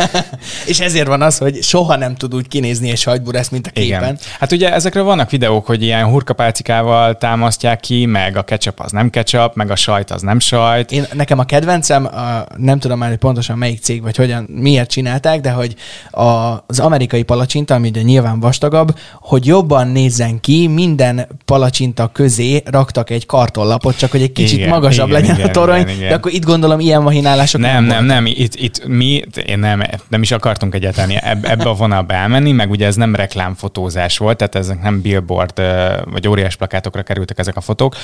és 0.66 0.80
ezért 0.80 1.06
van 1.06 1.22
az, 1.22 1.38
hogy 1.38 1.62
soha 1.62 1.96
nem 1.96 2.14
tud 2.14 2.34
úgy 2.34 2.48
kinézni 2.48 2.88
és 2.88 3.06
ezt, 3.32 3.50
mint 3.50 3.66
a 3.66 3.70
képen. 3.70 4.02
Igen. 4.02 4.18
Hát 4.38 4.52
ugye 4.52 4.72
ezekről 4.72 5.04
vannak 5.04 5.30
videók, 5.30 5.66
hogy 5.66 5.82
ilyen 5.82 6.06
hurkapálcikával 6.06 7.16
támasztják 7.16 7.80
ki, 7.80 8.06
meg 8.06 8.36
a 8.36 8.42
ketchup 8.42 8.80
az 8.80 8.92
nem 8.92 9.10
ketchup, 9.10 9.54
meg 9.54 9.70
a 9.70 9.76
sajt 9.76 10.10
az 10.10 10.22
nem 10.22 10.38
sajt. 10.38 10.92
Én, 10.92 11.06
nekem 11.12 11.38
a 11.38 11.44
kedvencem, 11.44 12.04
a, 12.04 12.44
nem 12.56 12.78
tudom 12.78 12.98
már, 12.98 13.08
hogy 13.08 13.18
pontosan 13.18 13.58
melyik 13.58 13.80
cég, 13.80 14.02
vagy 14.02 14.16
hogyan, 14.16 14.46
miért 14.50 14.90
csinálták, 14.90 15.40
de 15.40 15.50
hogy 15.50 15.74
a, 16.10 16.24
az 16.66 16.78
amerikai 16.78 17.22
palacsinta, 17.22 17.74
ami 17.74 17.88
ugye 17.88 18.02
nyilván 18.02 18.40
vastagabb, 18.40 18.98
hogy 19.20 19.46
jobban 19.46 19.88
nézzen 19.88 20.40
ki, 20.40 20.66
minden 20.66 21.28
palacsinta 21.44 22.10
közé 22.12 22.62
raktak 22.64 23.10
egy 23.10 23.26
kartonlapot, 23.26 23.97
csak 23.98 24.10
hogy 24.10 24.22
egy 24.22 24.32
kicsit 24.32 24.58
igen, 24.58 24.68
magasabb 24.68 25.08
igen, 25.08 25.20
legyen 25.20 25.36
igen, 25.36 25.48
a 25.48 25.52
torony, 25.52 25.80
igen, 25.80 25.94
igen. 25.94 26.08
de 26.08 26.14
akkor 26.14 26.32
itt 26.32 26.44
gondolom 26.44 26.80
ilyen 26.80 27.02
mahinálások 27.02 27.60
nem 27.60 27.84
Nem, 27.84 27.84
nem, 27.84 28.04
nem, 28.04 28.26
itt, 28.26 28.54
itt 28.54 28.86
mi 28.86 29.22
én 29.46 29.58
nem, 29.58 29.82
nem 30.08 30.22
is 30.22 30.30
akartunk 30.30 30.74
egyáltalán 30.74 31.10
ebbe 31.42 31.68
a 31.68 31.74
vonalba 31.74 32.14
elmenni, 32.14 32.52
meg 32.52 32.70
ugye 32.70 32.86
ez 32.86 32.96
nem 32.96 33.14
reklámfotózás 33.14 34.18
volt, 34.18 34.36
tehát 34.36 34.54
ezek 34.54 34.82
nem 34.82 35.00
billboard 35.00 35.62
vagy 36.04 36.28
óriás 36.28 36.56
plakátokra 36.56 37.02
kerültek 37.02 37.38
ezek 37.38 37.56
a 37.56 37.60
fotók, 37.60 37.94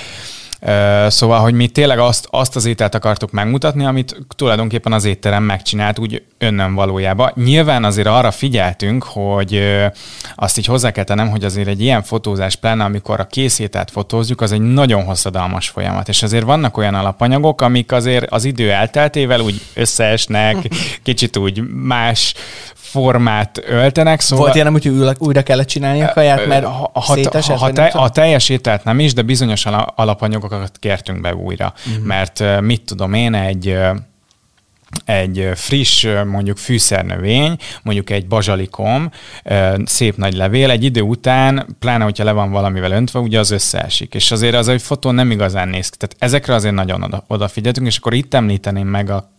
Szóval, 1.08 1.40
hogy 1.40 1.54
mi 1.54 1.68
tényleg 1.68 1.98
azt, 1.98 2.28
azt 2.30 2.56
az 2.56 2.64
ételt 2.64 2.94
akartuk 2.94 3.30
megmutatni, 3.30 3.84
amit 3.84 4.16
tulajdonképpen 4.36 4.92
az 4.92 5.04
étterem 5.04 5.42
megcsinált 5.42 5.98
úgy 5.98 6.22
önnön 6.44 6.74
valójában. 6.74 7.32
Nyilván 7.34 7.84
azért 7.84 8.06
arra 8.06 8.30
figyeltünk, 8.30 9.04
hogy 9.04 9.62
azt 10.34 10.58
így 10.58 10.66
hozzá 10.66 10.90
kell 10.90 11.04
tennem, 11.04 11.28
hogy 11.28 11.44
azért 11.44 11.68
egy 11.68 11.80
ilyen 11.80 12.02
fotózás, 12.02 12.56
pláne 12.56 12.84
amikor 12.84 13.20
a 13.20 13.26
készételt 13.26 13.90
fotózjuk, 13.90 14.40
az 14.40 14.52
egy 14.52 14.60
nagyon 14.60 15.04
hosszadalmas 15.04 15.68
folyamat, 15.68 16.08
és 16.08 16.22
azért 16.22 16.44
vannak 16.44 16.76
olyan 16.76 16.94
alapanyagok, 16.94 17.60
amik 17.60 17.92
azért 17.92 18.30
az 18.30 18.44
idő 18.44 18.70
elteltével 18.70 19.40
úgy 19.40 19.60
összeesnek, 19.74 20.56
kicsit 21.02 21.36
úgy 21.36 21.62
más 21.70 22.34
formát 22.94 23.62
öltenek. 23.68 24.20
Szóval... 24.20 24.44
Volt 24.44 24.54
ilyen, 24.54 24.72
hogy 24.72 25.14
újra 25.18 25.42
kellett 25.42 25.66
csinálni 25.66 26.02
a 26.02 26.12
kaját, 26.12 26.46
mert 26.46 26.64
ha, 26.64 26.90
ha, 26.92 27.56
ha, 27.56 27.72
te, 27.72 27.84
a 27.84 28.08
teljes 28.08 28.48
ételt 28.48 28.84
nem 28.84 28.98
is, 28.98 29.12
de 29.12 29.22
bizonyos 29.22 29.66
alapanyagokat 29.94 30.78
kértünk 30.78 31.20
be 31.20 31.34
újra. 31.34 31.72
Uh-huh. 31.86 32.04
Mert 32.04 32.60
mit 32.60 32.82
tudom 32.82 33.12
én, 33.12 33.34
egy 33.34 33.78
egy 35.04 35.50
friss, 35.54 36.06
mondjuk 36.26 36.56
fűszernövény, 36.56 37.56
mondjuk 37.82 38.10
egy 38.10 38.26
bazsalikom, 38.26 39.10
szép 39.84 40.16
nagy 40.16 40.34
levél, 40.34 40.70
egy 40.70 40.84
idő 40.84 41.00
után, 41.00 41.76
pláne, 41.78 42.04
hogyha 42.04 42.24
le 42.24 42.32
van 42.32 42.50
valamivel 42.50 42.90
öntve, 42.90 43.18
ugye 43.18 43.38
az 43.38 43.50
összeesik. 43.50 44.14
És 44.14 44.30
azért 44.30 44.54
az, 44.54 44.66
hogy 44.66 44.82
fotó 44.82 45.10
nem 45.10 45.30
igazán 45.30 45.68
néz 45.68 45.88
ki. 45.88 45.96
Tehát 45.96 46.16
ezekre 46.18 46.54
azért 46.54 46.74
nagyon 46.74 47.02
oda, 47.02 47.24
odafigyeltünk, 47.26 47.86
és 47.86 47.96
akkor 47.96 48.14
itt 48.14 48.34
említeném 48.34 48.86
meg 48.86 49.10
a 49.10 49.32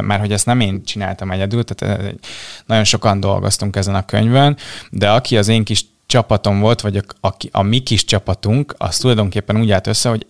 mert 0.00 0.20
hogy 0.20 0.32
ezt 0.32 0.46
nem 0.46 0.60
én 0.60 0.84
csináltam 0.84 1.30
egyedül, 1.30 1.64
tehát 1.64 2.14
nagyon 2.66 2.84
sokan 2.84 3.20
dolgoztunk 3.20 3.76
ezen 3.76 3.94
a 3.94 4.04
könyvön, 4.04 4.56
de 4.90 5.10
aki 5.10 5.36
az 5.36 5.48
én 5.48 5.64
kis 5.64 5.84
csapatom 6.06 6.60
volt, 6.60 6.80
vagy 6.80 6.96
a, 6.96 7.28
a, 7.28 7.34
a 7.50 7.62
mi 7.62 7.78
kis 7.78 8.04
csapatunk, 8.04 8.74
az 8.78 8.98
tulajdonképpen 8.98 9.60
úgy 9.60 9.70
állt 9.70 9.86
össze, 9.86 10.08
hogy 10.08 10.26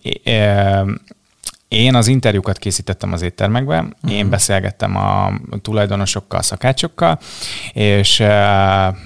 én 1.69 1.95
az 1.95 2.07
interjúkat 2.07 2.57
készítettem 2.57 3.13
az 3.13 3.21
éttermekben, 3.21 3.95
uh-huh. 4.01 4.17
én 4.17 4.29
beszélgettem 4.29 4.95
a 4.95 5.31
tulajdonosokkal, 5.61 6.41
szakácsokkal, 6.41 7.19
és 7.73 8.19
uh, 8.19 8.27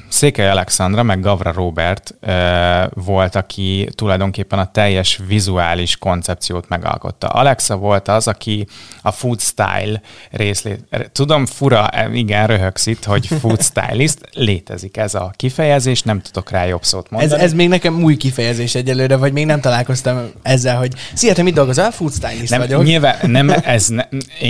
Székely 0.07 0.49
Alexandra 0.49 1.03
meg 1.03 1.19
Gavra 1.19 1.51
Robert 1.51 2.15
uh, 2.21 3.03
volt, 3.05 3.35
aki 3.35 3.89
tulajdonképpen 3.95 4.59
a 4.59 4.71
teljes 4.71 5.19
vizuális 5.27 5.97
koncepciót 5.97 6.69
megalkotta. 6.69 7.27
Alexa 7.27 7.75
volt 7.75 8.07
az, 8.07 8.27
aki 8.27 8.67
a 9.01 9.11
food 9.11 9.39
style 9.39 10.01
részlét, 10.31 11.09
tudom, 11.11 11.45
fura, 11.45 11.89
igen, 12.13 12.47
röhögsz 12.47 12.85
itt, 12.85 13.03
hogy 13.03 13.27
food 13.27 13.61
stylist, 13.71 14.19
létezik 14.33 14.97
ez 14.97 15.15
a 15.15 15.33
kifejezés, 15.35 16.01
nem 16.01 16.21
tudok 16.21 16.49
rá 16.49 16.65
jobb 16.65 16.83
szót 16.83 17.09
mondani. 17.09 17.33
Ez, 17.33 17.39
ez 17.39 17.53
még 17.53 17.69
nekem 17.69 18.03
új 18.03 18.17
kifejezés 18.17 18.75
egyelőre, 18.75 19.15
vagy 19.15 19.33
még 19.33 19.45
nem 19.45 19.61
találkoztam 19.61 20.31
ezzel, 20.41 20.77
hogy 20.77 20.93
szia, 21.13 21.33
te 21.33 21.41
mit 21.41 21.53
dolgozol? 21.53 21.91
Food 21.91 22.13
stylist 22.13 22.52
nem, 22.57 22.67
vagyok. 22.67 22.83
Nyilván 22.83 23.15
nem, 23.21 23.49
ez 23.49 23.87
ne, 23.87 24.03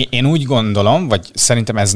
én 0.09 0.25
úgy 0.25 0.43
gondolom, 0.43 1.07
vagy 1.07 1.31
szerintem 1.33 1.77
ez 1.77 1.93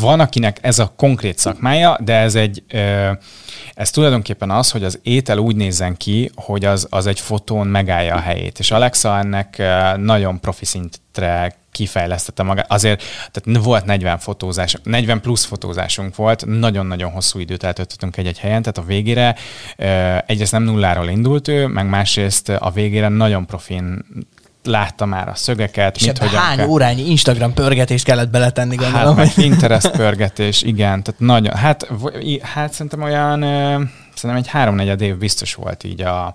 van, 0.00 0.20
akinek 0.20 0.58
ez 0.60 0.78
a 0.78 0.92
konkrét 0.96 1.38
szakmája, 1.38 1.98
de 2.04 2.14
ez 2.14 2.34
egy, 2.34 2.62
ez 3.74 3.90
tulajdonképpen 3.90 4.50
az, 4.50 4.70
hogy 4.70 4.84
az 4.84 4.98
étel 5.02 5.38
úgy 5.38 5.56
nézzen 5.56 5.96
ki, 5.96 6.30
hogy 6.34 6.64
az, 6.64 6.86
az 6.90 7.06
egy 7.06 7.20
fotón 7.20 7.66
megállja 7.66 8.14
a 8.14 8.20
helyét. 8.20 8.58
És 8.58 8.70
Alexa 8.70 9.18
ennek 9.18 9.62
nagyon 9.96 10.40
profi 10.40 10.64
szintre 10.64 11.56
kifejlesztette 11.72 12.42
magát. 12.42 12.72
Azért 12.72 13.02
tehát 13.30 13.64
volt 13.64 13.84
40 13.84 14.18
fotózás, 14.18 14.76
40 14.82 15.20
plusz 15.20 15.44
fotózásunk 15.44 16.16
volt, 16.16 16.46
nagyon-nagyon 16.46 17.10
hosszú 17.10 17.38
időt 17.38 17.62
eltöltöttünk 17.62 18.16
egy-egy 18.16 18.38
helyen, 18.38 18.62
tehát 18.62 18.78
a 18.78 18.82
végére 18.82 19.36
egyrészt 20.26 20.52
nem 20.52 20.62
nulláról 20.62 21.08
indult 21.08 21.48
ő, 21.48 21.66
meg 21.66 21.88
másrészt 21.88 22.48
a 22.48 22.70
végére 22.70 23.08
nagyon 23.08 23.46
profin 23.46 24.04
látta 24.68 25.06
már 25.06 25.28
a 25.28 25.34
szögeket. 25.34 25.96
És 25.96 26.06
mit, 26.06 26.18
hogy 26.18 26.34
hány 26.34 26.56
kell. 26.56 26.66
órányi 26.66 27.10
Instagram 27.10 27.54
pörgetést 27.54 28.04
kellett 28.04 28.30
beletenni, 28.30 28.76
hát, 28.76 28.84
gondolom. 28.84 29.16
Hát, 29.16 29.26
meg 29.26 29.34
Pinterest 29.34 29.90
pörgetés, 29.90 30.62
igen. 30.62 31.02
Tehát 31.02 31.20
nagyon, 31.20 31.54
hát, 31.54 31.88
hát 32.42 32.72
szerintem 32.72 33.02
olyan, 33.02 33.40
szerintem 34.14 34.36
egy 34.36 34.48
háromnegyed 34.48 35.00
év 35.00 35.16
biztos 35.16 35.54
volt 35.54 35.84
így 35.84 36.00
a, 36.00 36.34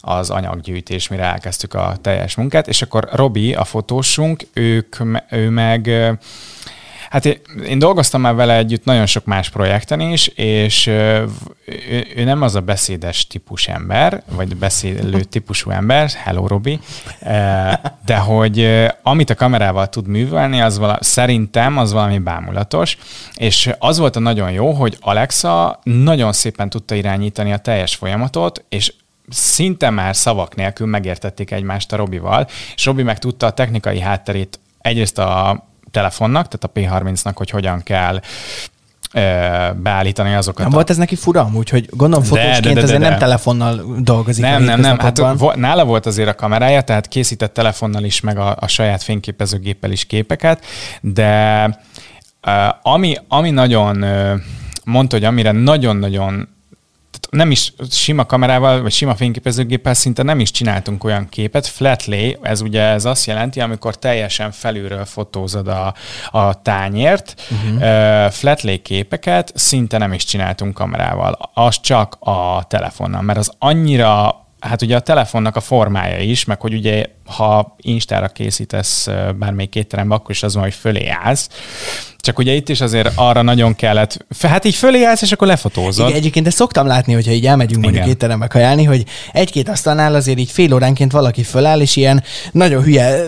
az 0.00 0.30
anyaggyűjtés, 0.30 1.08
mire 1.08 1.22
elkezdtük 1.22 1.74
a 1.74 1.96
teljes 2.00 2.34
munkát, 2.34 2.68
és 2.68 2.82
akkor 2.82 3.08
Robi, 3.12 3.54
a 3.54 3.64
fotósunk, 3.64 4.46
ők, 4.52 4.96
ő 5.30 5.50
meg 5.50 5.90
Hát 7.10 7.24
én, 7.24 7.40
én 7.66 7.78
dolgoztam 7.78 8.20
már 8.20 8.34
vele 8.34 8.56
együtt 8.56 8.84
nagyon 8.84 9.06
sok 9.06 9.24
más 9.24 9.50
projekten 9.50 10.00
is, 10.00 10.26
és 10.26 10.86
ő, 10.86 11.26
ő 12.16 12.24
nem 12.24 12.42
az 12.42 12.54
a 12.54 12.60
beszédes 12.60 13.26
típus 13.26 13.68
ember, 13.68 14.22
vagy 14.26 14.56
beszélő 14.56 15.22
típusú 15.34 15.70
ember, 15.70 16.10
hello 16.10 16.46
Robi, 16.46 16.80
de 18.04 18.16
hogy 18.16 18.86
amit 19.02 19.30
a 19.30 19.34
kamerával 19.34 19.88
tud 19.88 20.06
művelni, 20.06 20.60
az 20.60 20.78
vala, 20.78 20.98
szerintem 21.00 21.78
az 21.78 21.92
valami 21.92 22.18
bámulatos, 22.18 22.98
és 23.34 23.70
az 23.78 23.98
volt 23.98 24.16
a 24.16 24.20
nagyon 24.20 24.50
jó, 24.50 24.72
hogy 24.72 24.96
Alexa 25.00 25.80
nagyon 25.82 26.32
szépen 26.32 26.68
tudta 26.68 26.94
irányítani 26.94 27.52
a 27.52 27.58
teljes 27.58 27.94
folyamatot, 27.94 28.64
és 28.68 28.92
szinte 29.28 29.90
már 29.90 30.16
szavak 30.16 30.54
nélkül 30.54 30.86
megértették 30.86 31.50
egymást 31.50 31.92
a 31.92 31.96
Robival, 31.96 32.46
és 32.74 32.84
Robi 32.84 33.02
meg 33.02 33.18
tudta 33.18 33.46
a 33.46 33.50
technikai 33.50 34.00
hátterét 34.00 34.60
egyrészt 34.80 35.18
a 35.18 35.68
telefonnak, 35.90 36.48
tehát 36.48 36.94
a 36.94 37.00
P30-nak, 37.00 37.32
hogy 37.34 37.50
hogyan 37.50 37.82
kell 37.82 38.20
beállítani 39.76 40.34
azokat. 40.34 40.58
Nem 40.58 40.68
a... 40.68 40.74
volt 40.74 40.90
ez 40.90 40.96
neki 40.96 41.16
fura 41.16 41.40
amúgy, 41.40 41.68
hogy 41.68 41.88
gondolom 41.90 42.24
fotósként 42.24 42.62
de, 42.62 42.68
de, 42.68 42.74
de, 42.74 42.74
de, 42.74 42.82
azért 42.82 43.00
de. 43.00 43.08
nem 43.08 43.18
telefonnal 43.18 43.96
dolgozik. 43.98 44.44
Nem, 44.44 44.62
nem, 44.62 44.80
nem. 44.80 44.98
Hát 44.98 45.56
nála 45.56 45.84
volt 45.84 46.06
azért 46.06 46.28
a 46.28 46.34
kamerája, 46.34 46.80
tehát 46.80 47.08
készített 47.08 47.52
telefonnal 47.52 48.04
is, 48.04 48.20
meg 48.20 48.38
a, 48.38 48.56
a 48.60 48.66
saját 48.66 49.02
fényképezőgéppel 49.02 49.90
is 49.90 50.04
képeket, 50.04 50.64
de 51.00 51.64
ami, 52.82 53.16
ami 53.28 53.50
nagyon 53.50 54.04
mondta, 54.84 55.16
hogy 55.16 55.24
amire 55.24 55.52
nagyon-nagyon 55.52 56.48
nem 57.30 57.50
is 57.50 57.72
sima 57.90 58.26
kamerával, 58.26 58.82
vagy 58.82 58.92
sima 58.92 59.14
fényképezőgéppel 59.14 59.94
szinte 59.94 60.22
nem 60.22 60.40
is 60.40 60.50
csináltunk 60.50 61.04
olyan 61.04 61.28
képet. 61.28 61.66
Flat 61.66 62.04
lay, 62.04 62.38
ez 62.42 62.60
ugye 62.60 62.82
ez 62.82 63.04
azt 63.04 63.26
jelenti, 63.26 63.60
amikor 63.60 63.98
teljesen 63.98 64.50
felülről 64.50 65.04
fotózod 65.04 65.68
a, 65.68 65.94
a 66.30 66.62
tányért. 66.62 67.42
Uh-huh. 67.50 67.80
Uh, 67.80 68.30
flat 68.30 68.62
lay 68.62 68.82
képeket 68.82 69.52
szinte 69.54 69.98
nem 69.98 70.12
is 70.12 70.24
csináltunk 70.24 70.74
kamerával. 70.74 71.50
Az 71.54 71.80
csak 71.80 72.16
a 72.20 72.64
telefonnal, 72.68 73.22
mert 73.22 73.38
az 73.38 73.52
annyira 73.58 74.38
hát 74.60 74.82
ugye 74.82 74.96
a 74.96 75.00
telefonnak 75.00 75.56
a 75.56 75.60
formája 75.60 76.18
is, 76.18 76.44
meg 76.44 76.60
hogy 76.60 76.74
ugye 76.74 77.04
ha 77.26 77.76
Instára 77.76 78.28
készítesz 78.28 79.08
bármelyik 79.38 79.74
étterembe, 79.74 80.14
akkor 80.14 80.30
is 80.30 80.42
az 80.42 80.54
van, 80.54 80.62
hogy 80.62 80.74
fölé 80.74 81.06
állsz. 81.06 81.48
Csak 82.30 82.38
ugye 82.38 82.52
itt 82.52 82.68
is 82.68 82.80
azért 82.80 83.10
arra 83.14 83.42
nagyon 83.42 83.74
kellett, 83.74 84.26
hát 84.42 84.64
így 84.64 84.74
fölé 84.74 85.04
állsz, 85.04 85.22
és 85.22 85.32
akkor 85.32 85.46
lefotózod. 85.46 86.08
Igen, 86.08 86.18
egyébként 86.18 86.46
ezt 86.46 86.56
szoktam 86.56 86.86
látni, 86.86 87.12
hogyha 87.12 87.32
így 87.32 87.46
elmegyünk 87.46 87.82
mondjuk 87.82 88.06
étterembe 88.06 88.46
kajálni, 88.46 88.84
hogy 88.84 89.04
egy-két 89.32 89.68
asztalnál 89.68 90.14
azért 90.14 90.38
így 90.38 90.50
fél 90.50 90.74
óránként 90.74 91.12
valaki 91.12 91.42
föláll, 91.42 91.80
és 91.80 91.96
ilyen 91.96 92.22
nagyon 92.52 92.82
hülye 92.82 93.22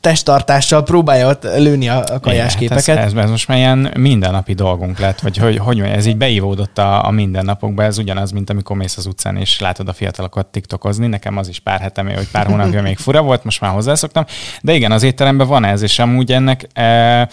testtartással 0.00 0.82
próbálja 0.82 1.28
ott 1.28 1.42
lőni 1.42 1.88
a, 1.88 2.04
kajás 2.22 2.54
Igen, 2.54 2.58
képeket. 2.58 2.96
Ez, 2.98 3.12
ez, 3.12 3.12
ez, 3.12 3.30
most 3.30 3.48
már 3.48 3.58
ilyen 3.58 3.92
mindennapi 3.96 4.54
dolgunk 4.54 4.98
lett, 4.98 5.20
vagy 5.20 5.36
hogy, 5.36 5.58
hogy 5.58 5.80
ez 5.80 6.06
így 6.06 6.16
beívódott 6.16 6.78
a, 6.78 7.06
a 7.06 7.10
mindennapokba, 7.10 7.82
ez 7.82 7.98
ugyanaz, 7.98 8.30
mint 8.30 8.50
amikor 8.50 8.76
mész 8.76 8.96
az 8.96 9.06
utcán, 9.06 9.36
és 9.36 9.60
látod 9.60 9.88
a 9.88 9.92
fiatalokat 9.92 10.46
tiktokozni. 10.46 11.06
Nekem 11.06 11.36
az 11.36 11.48
is 11.48 11.58
pár 11.58 11.80
hetem, 11.80 12.06
hogy 12.06 12.30
pár 12.30 12.46
hónapja 12.46 12.82
még 12.82 12.96
fura 12.96 13.22
volt, 13.22 13.44
most 13.44 13.60
már 13.60 13.72
hozzászoktam. 13.72 14.24
De 14.62 14.74
igen, 14.74 14.92
az 14.92 15.02
étteremben 15.02 15.46
van 15.46 15.64
ez, 15.64 15.82
és 15.82 15.98
amúgy 15.98 16.32
ennek 16.32 16.66
e, 16.72 17.28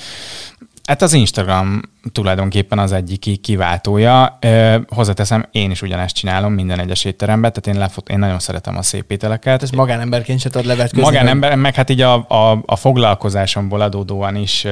Hát 0.87 1.01
az 1.01 1.13
Instagram 1.13 1.81
tulajdonképpen 2.11 2.79
az 2.79 2.91
egyik 2.91 3.41
kiváltója. 3.41 4.39
hozzáteszem, 4.89 5.45
én 5.51 5.71
is 5.71 5.81
ugyanezt 5.81 6.15
csinálom 6.15 6.53
minden 6.53 6.79
egyes 6.79 7.05
étteremben, 7.05 7.53
tehát 7.53 7.77
én, 7.77 7.83
lefot, 7.83 8.09
én 8.09 8.19
nagyon 8.19 8.39
szeretem 8.39 8.77
a 8.77 8.81
szép 8.81 9.11
ételeket. 9.11 9.63
Ez 9.63 9.69
magánemberként 9.69 10.39
se 10.39 10.49
tudod 10.49 10.67
levetközni? 10.67 11.01
Magánember, 11.01 11.55
meg 11.55 11.75
hát 11.75 11.89
így 11.89 12.01
a, 12.01 12.13
a, 12.13 12.63
a 12.65 12.75
foglalkozásomból 12.75 13.81
adódóan 13.81 14.35
is 14.35 14.65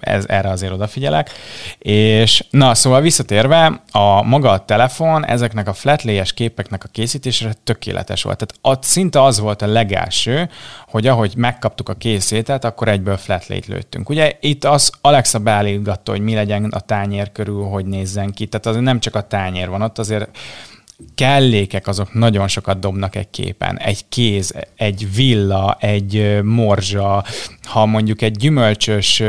ez, 0.00 0.24
erre 0.26 0.48
azért 0.48 0.72
odafigyelek. 0.72 1.30
És 1.78 2.44
na, 2.50 2.74
szóval 2.74 3.00
visszatérve, 3.00 3.82
a 3.90 4.22
maga 4.22 4.50
a 4.50 4.64
telefon 4.64 5.26
ezeknek 5.26 5.68
a 5.68 5.72
flatlay 5.72 6.22
képeknek 6.34 6.84
a 6.84 6.88
készítésére 6.92 7.52
tökéletes 7.64 8.22
volt. 8.22 8.46
Tehát 8.60 8.82
szinte 8.82 9.22
az 9.22 9.40
volt 9.40 9.62
a 9.62 9.66
legelső, 9.66 10.48
hogy 10.88 11.06
ahogy 11.06 11.32
megkaptuk 11.36 11.88
a 11.88 11.94
készétet, 11.94 12.64
akkor 12.64 12.88
egyből 12.88 13.16
flatlay-t 13.16 13.66
lőttünk. 13.66 14.08
Ugye 14.08 14.32
itt 14.40 14.64
az 14.64 14.92
Alexa 15.00 15.38
beállít 15.38 15.84
válogatta, 15.86 16.10
hogy 16.10 16.20
mi 16.20 16.34
legyen 16.34 16.64
a 16.64 16.80
tányér 16.80 17.32
körül, 17.32 17.62
hogy 17.62 17.86
nézzen 17.86 18.32
ki. 18.32 18.46
Tehát 18.46 18.66
az 18.66 18.82
nem 18.82 19.00
csak 19.00 19.14
a 19.14 19.26
tányér 19.26 19.68
van 19.68 19.82
ott, 19.82 19.98
azért 19.98 20.38
kellékek 21.14 21.86
azok 21.86 22.14
nagyon 22.14 22.48
sokat 22.48 22.78
dobnak 22.78 23.14
egy 23.14 23.30
képen. 23.30 23.78
Egy 23.78 24.08
kéz, 24.08 24.54
egy 24.76 25.14
villa, 25.14 25.76
egy 25.80 26.40
morzsa, 26.42 27.24
ha 27.62 27.86
mondjuk 27.86 28.22
egy 28.22 28.36
gyümölcsös 28.36 29.22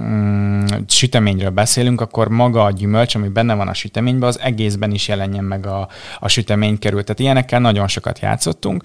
mm, 0.00 0.64
süteményről 0.88 1.50
beszélünk, 1.50 2.00
akkor 2.00 2.28
maga 2.28 2.64
a 2.64 2.70
gyümölcs, 2.70 3.14
ami 3.14 3.28
benne 3.28 3.54
van 3.54 3.68
a 3.68 3.74
süteményben, 3.74 4.28
az 4.28 4.40
egészben 4.40 4.90
is 4.90 5.08
jelenjen 5.08 5.44
meg 5.44 5.66
a, 5.66 5.88
a 6.20 6.28
sütemény 6.28 6.78
kerül. 6.78 7.02
Tehát 7.02 7.20
ilyenekkel 7.20 7.60
nagyon 7.60 7.88
sokat 7.88 8.18
játszottunk. 8.18 8.82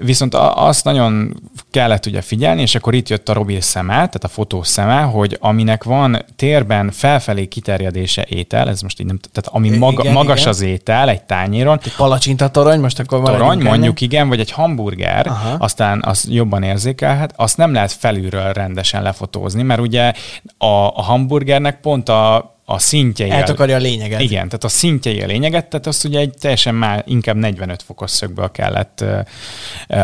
Viszont 0.00 0.34
azt 0.54 0.84
nagyon 0.84 1.40
kellett 1.70 2.06
ugye 2.06 2.20
figyelni, 2.20 2.60
és 2.60 2.74
akkor 2.74 2.94
itt 2.94 3.08
jött 3.08 3.28
a 3.28 3.32
Robi 3.32 3.60
szeme, 3.60 3.94
tehát 3.94 4.24
a 4.24 4.28
fotós 4.28 4.68
szeme, 4.68 5.00
hogy 5.00 5.36
aminek 5.40 5.84
van 5.84 6.24
térben 6.36 6.90
felfelé 6.90 7.46
kiterjedése 7.46 8.26
étel, 8.28 8.68
ez 8.68 8.80
most 8.80 9.00
így 9.00 9.06
nem, 9.06 9.18
tehát 9.32 9.50
ami 9.52 9.76
maga, 9.76 10.02
igen, 10.02 10.12
magas 10.12 10.40
igen. 10.40 10.52
az 10.52 10.60
étel 10.60 11.08
egy 11.08 11.22
tányéron. 11.22 11.80
Egy 11.84 11.94
palacsinta 11.96 12.48
torony, 12.48 12.80
most 12.80 12.98
akkor 12.98 13.20
van 13.20 13.32
Torony, 13.32 13.62
mondjuk 13.62 14.00
igen, 14.00 14.28
vagy 14.28 14.40
egy 14.40 14.50
hamburger, 14.50 15.26
Aha. 15.26 15.54
aztán 15.58 16.02
az 16.04 16.26
jobban 16.30 16.62
érzékelhet, 16.62 17.32
azt 17.36 17.56
nem 17.56 17.72
lehet 17.72 17.92
felülről 17.92 18.52
rendesen 18.52 19.02
lefotózni, 19.02 19.62
mert 19.62 19.80
ugye 19.80 20.12
a, 20.58 20.92
a 20.96 21.02
hamburgernek 21.02 21.80
pont 21.80 22.08
a 22.08 22.50
a 22.68 22.78
szintjei. 22.78 23.30
Eltakarja 23.30 23.76
a 23.76 23.78
lényeget. 23.78 24.20
Igen, 24.20 24.46
tehát 24.46 24.64
a 24.64 24.68
szintjei 24.68 25.22
a 25.22 25.26
lényeget, 25.26 25.66
tehát 25.66 25.86
azt 25.86 26.04
ugye 26.04 26.18
egy 26.18 26.34
teljesen 26.40 26.74
már 26.74 27.04
inkább 27.06 27.36
45 27.36 27.82
fokos 27.82 28.10
szögből 28.10 28.50
kellett 28.50 29.04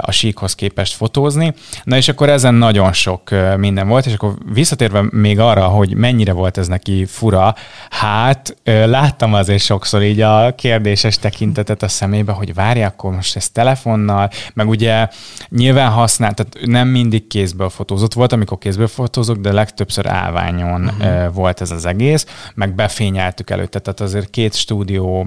a 0.01 0.11
síkhoz 0.11 0.55
képest 0.55 0.95
fotózni. 0.95 1.55
Na 1.85 1.97
és 1.97 2.09
akkor 2.09 2.29
ezen 2.29 2.55
nagyon 2.55 2.93
sok 2.93 3.31
minden 3.57 3.89
volt, 3.89 4.07
és 4.07 4.15
akkor 4.15 4.35
visszatérve 4.53 5.05
még 5.11 5.39
arra, 5.39 5.65
hogy 5.65 5.95
mennyire 5.95 6.33
volt 6.33 6.59
ez 6.59 6.67
neki 6.67 7.05
fura, 7.05 7.55
hát 7.91 8.57
láttam 8.65 9.35
azért 9.35 9.63
sokszor 9.63 10.03
így 10.03 10.21
a 10.21 10.55
kérdéses 10.55 11.19
tekintetet 11.19 11.83
a 11.83 11.89
szemébe, 11.89 12.33
hogy 12.33 12.55
várja, 12.55 12.87
akkor 12.87 13.15
most 13.15 13.37
ez 13.37 13.51
telefonnal, 13.51 14.31
meg 14.55 14.69
ugye 14.69 15.09
nyilván 15.49 15.91
használt, 15.91 16.35
tehát 16.35 16.57
nem 16.67 16.89
mindig 16.89 17.27
kézből 17.27 17.69
fotózott 17.69 18.13
volt, 18.13 18.33
amikor 18.33 18.59
kézből 18.59 18.89
fotózok, 18.89 19.37
de 19.37 19.53
legtöbbször 19.53 20.07
állványon 20.07 20.85
uh-huh. 20.85 21.35
volt 21.35 21.61
ez 21.61 21.71
az 21.71 21.87
egész 21.87 22.27
meg 22.55 22.75
befényeltük 22.75 23.51
előtte, 23.51 23.79
tehát 23.79 24.01
azért 24.01 24.31
két 24.31 24.55
stúdió 24.55 25.27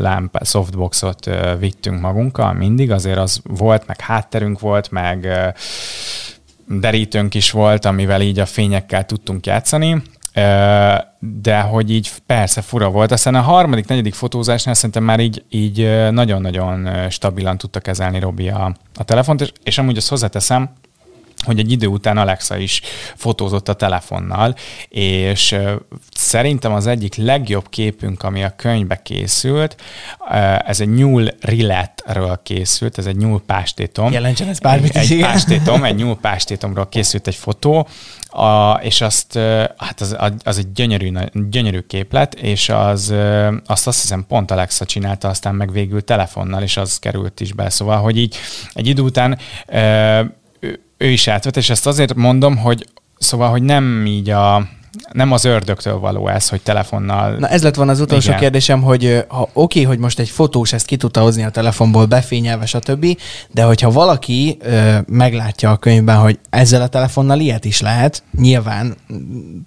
lámpa, 0.00 0.44
softboxot 0.44 1.30
vittünk 1.58 2.00
magunkkal 2.00 2.52
mindig, 2.52 2.90
azért 2.90 3.18
az 3.18 3.40
volt, 3.44 3.86
meg 3.86 4.00
hátterünk 4.00 4.60
volt, 4.60 4.90
meg 4.90 5.28
derítőnk 6.66 7.34
is 7.34 7.50
volt, 7.50 7.84
amivel 7.84 8.20
így 8.20 8.38
a 8.38 8.46
fényekkel 8.46 9.06
tudtunk 9.06 9.46
játszani, 9.46 10.02
de 11.18 11.60
hogy 11.60 11.90
így 11.90 12.10
persze 12.26 12.60
fura 12.60 12.90
volt. 12.90 13.12
Aztán 13.12 13.34
a 13.34 13.40
harmadik, 13.40 13.86
negyedik 13.86 14.14
fotózásnál 14.14 14.74
szerintem 14.74 15.04
már 15.04 15.20
így, 15.20 15.44
így 15.48 16.10
nagyon-nagyon 16.10 17.08
stabilan 17.10 17.58
tudta 17.58 17.80
kezelni 17.80 18.18
Robi 18.18 18.48
a, 18.48 18.76
a 18.94 19.04
telefont, 19.04 19.40
és, 19.40 19.52
és 19.62 19.78
amúgy 19.78 19.96
azt 19.96 20.08
hozzáteszem, 20.08 20.70
hogy 21.44 21.58
egy 21.58 21.70
idő 21.70 21.86
után 21.86 22.18
Alexa 22.18 22.56
is 22.56 22.80
fotózott 23.16 23.68
a 23.68 23.74
telefonnal, 23.74 24.54
és 24.88 25.56
szerintem 26.14 26.72
az 26.72 26.86
egyik 26.86 27.14
legjobb 27.14 27.68
képünk, 27.68 28.22
ami 28.22 28.44
a 28.44 28.56
könyvbe 28.56 29.02
készült, 29.02 29.76
ez 30.66 30.80
egy 30.80 30.94
nyúl 30.94 31.28
rilletről 31.40 32.40
készült, 32.42 32.98
ez 32.98 33.06
egy 33.06 33.16
nyúl 33.16 33.42
pástétom. 33.46 34.12
Jelentsen 34.12 34.48
ez 34.48 34.58
bármit 34.58 34.96
Egy 34.96 35.20
pástétom, 35.20 35.84
egy 35.84 35.96
nyúl 36.02 36.16
pástétomról 36.16 36.88
készült 36.88 37.26
egy 37.26 37.34
fotó, 37.34 37.88
a, 38.32 38.72
és 38.72 39.00
azt, 39.00 39.38
hát 39.76 40.00
az, 40.00 40.16
az 40.44 40.58
egy 40.58 40.72
gyönyörű, 40.72 41.12
gyönyörű 41.50 41.80
képlet, 41.80 42.34
és 42.34 42.68
az, 42.68 43.14
azt 43.66 43.86
azt 43.86 44.00
hiszem 44.00 44.24
pont 44.28 44.50
Alexa 44.50 44.84
csinálta, 44.84 45.28
aztán 45.28 45.54
meg 45.54 45.72
végül 45.72 46.04
telefonnal, 46.04 46.62
és 46.62 46.76
az 46.76 46.98
került 46.98 47.40
is 47.40 47.52
be. 47.52 47.68
Szóval, 47.70 47.96
hogy 47.96 48.18
így 48.18 48.36
egy 48.72 48.86
idő 48.86 49.02
után 49.02 49.38
ő 51.02 51.08
is 51.08 51.28
átvett, 51.28 51.56
és 51.56 51.70
ezt 51.70 51.86
azért 51.86 52.14
mondom, 52.14 52.56
hogy 52.56 52.86
szóval, 53.18 53.50
hogy 53.50 53.62
nem 53.62 54.06
így 54.06 54.30
a, 54.30 54.68
nem 55.12 55.32
az 55.32 55.44
ördögtől 55.44 55.98
való 55.98 56.28
ez, 56.28 56.48
hogy 56.48 56.62
telefonnal... 56.62 57.36
Na 57.36 57.48
ez 57.48 57.62
lett 57.62 57.74
volna 57.74 57.92
az 57.92 58.00
utolsó 58.00 58.28
Igen. 58.28 58.40
kérdésem, 58.40 58.82
hogy 58.82 59.24
ha 59.28 59.40
oké, 59.40 59.52
okay, 59.52 59.82
hogy 59.82 59.98
most 59.98 60.18
egy 60.18 60.28
fotós 60.28 60.72
ezt 60.72 60.86
ki 60.86 60.96
tudta 60.96 61.20
hozni 61.20 61.44
a 61.44 61.50
telefonból, 61.50 62.06
befényelve, 62.06 62.66
stb., 62.66 63.06
de 63.50 63.62
hogyha 63.62 63.90
valaki 63.90 64.56
ö, 64.60 64.98
meglátja 65.06 65.70
a 65.70 65.76
könyvben, 65.76 66.16
hogy 66.16 66.38
ezzel 66.50 66.82
a 66.82 66.88
telefonnal 66.88 67.40
ilyet 67.40 67.64
is 67.64 67.80
lehet, 67.80 68.22
nyilván 68.38 68.96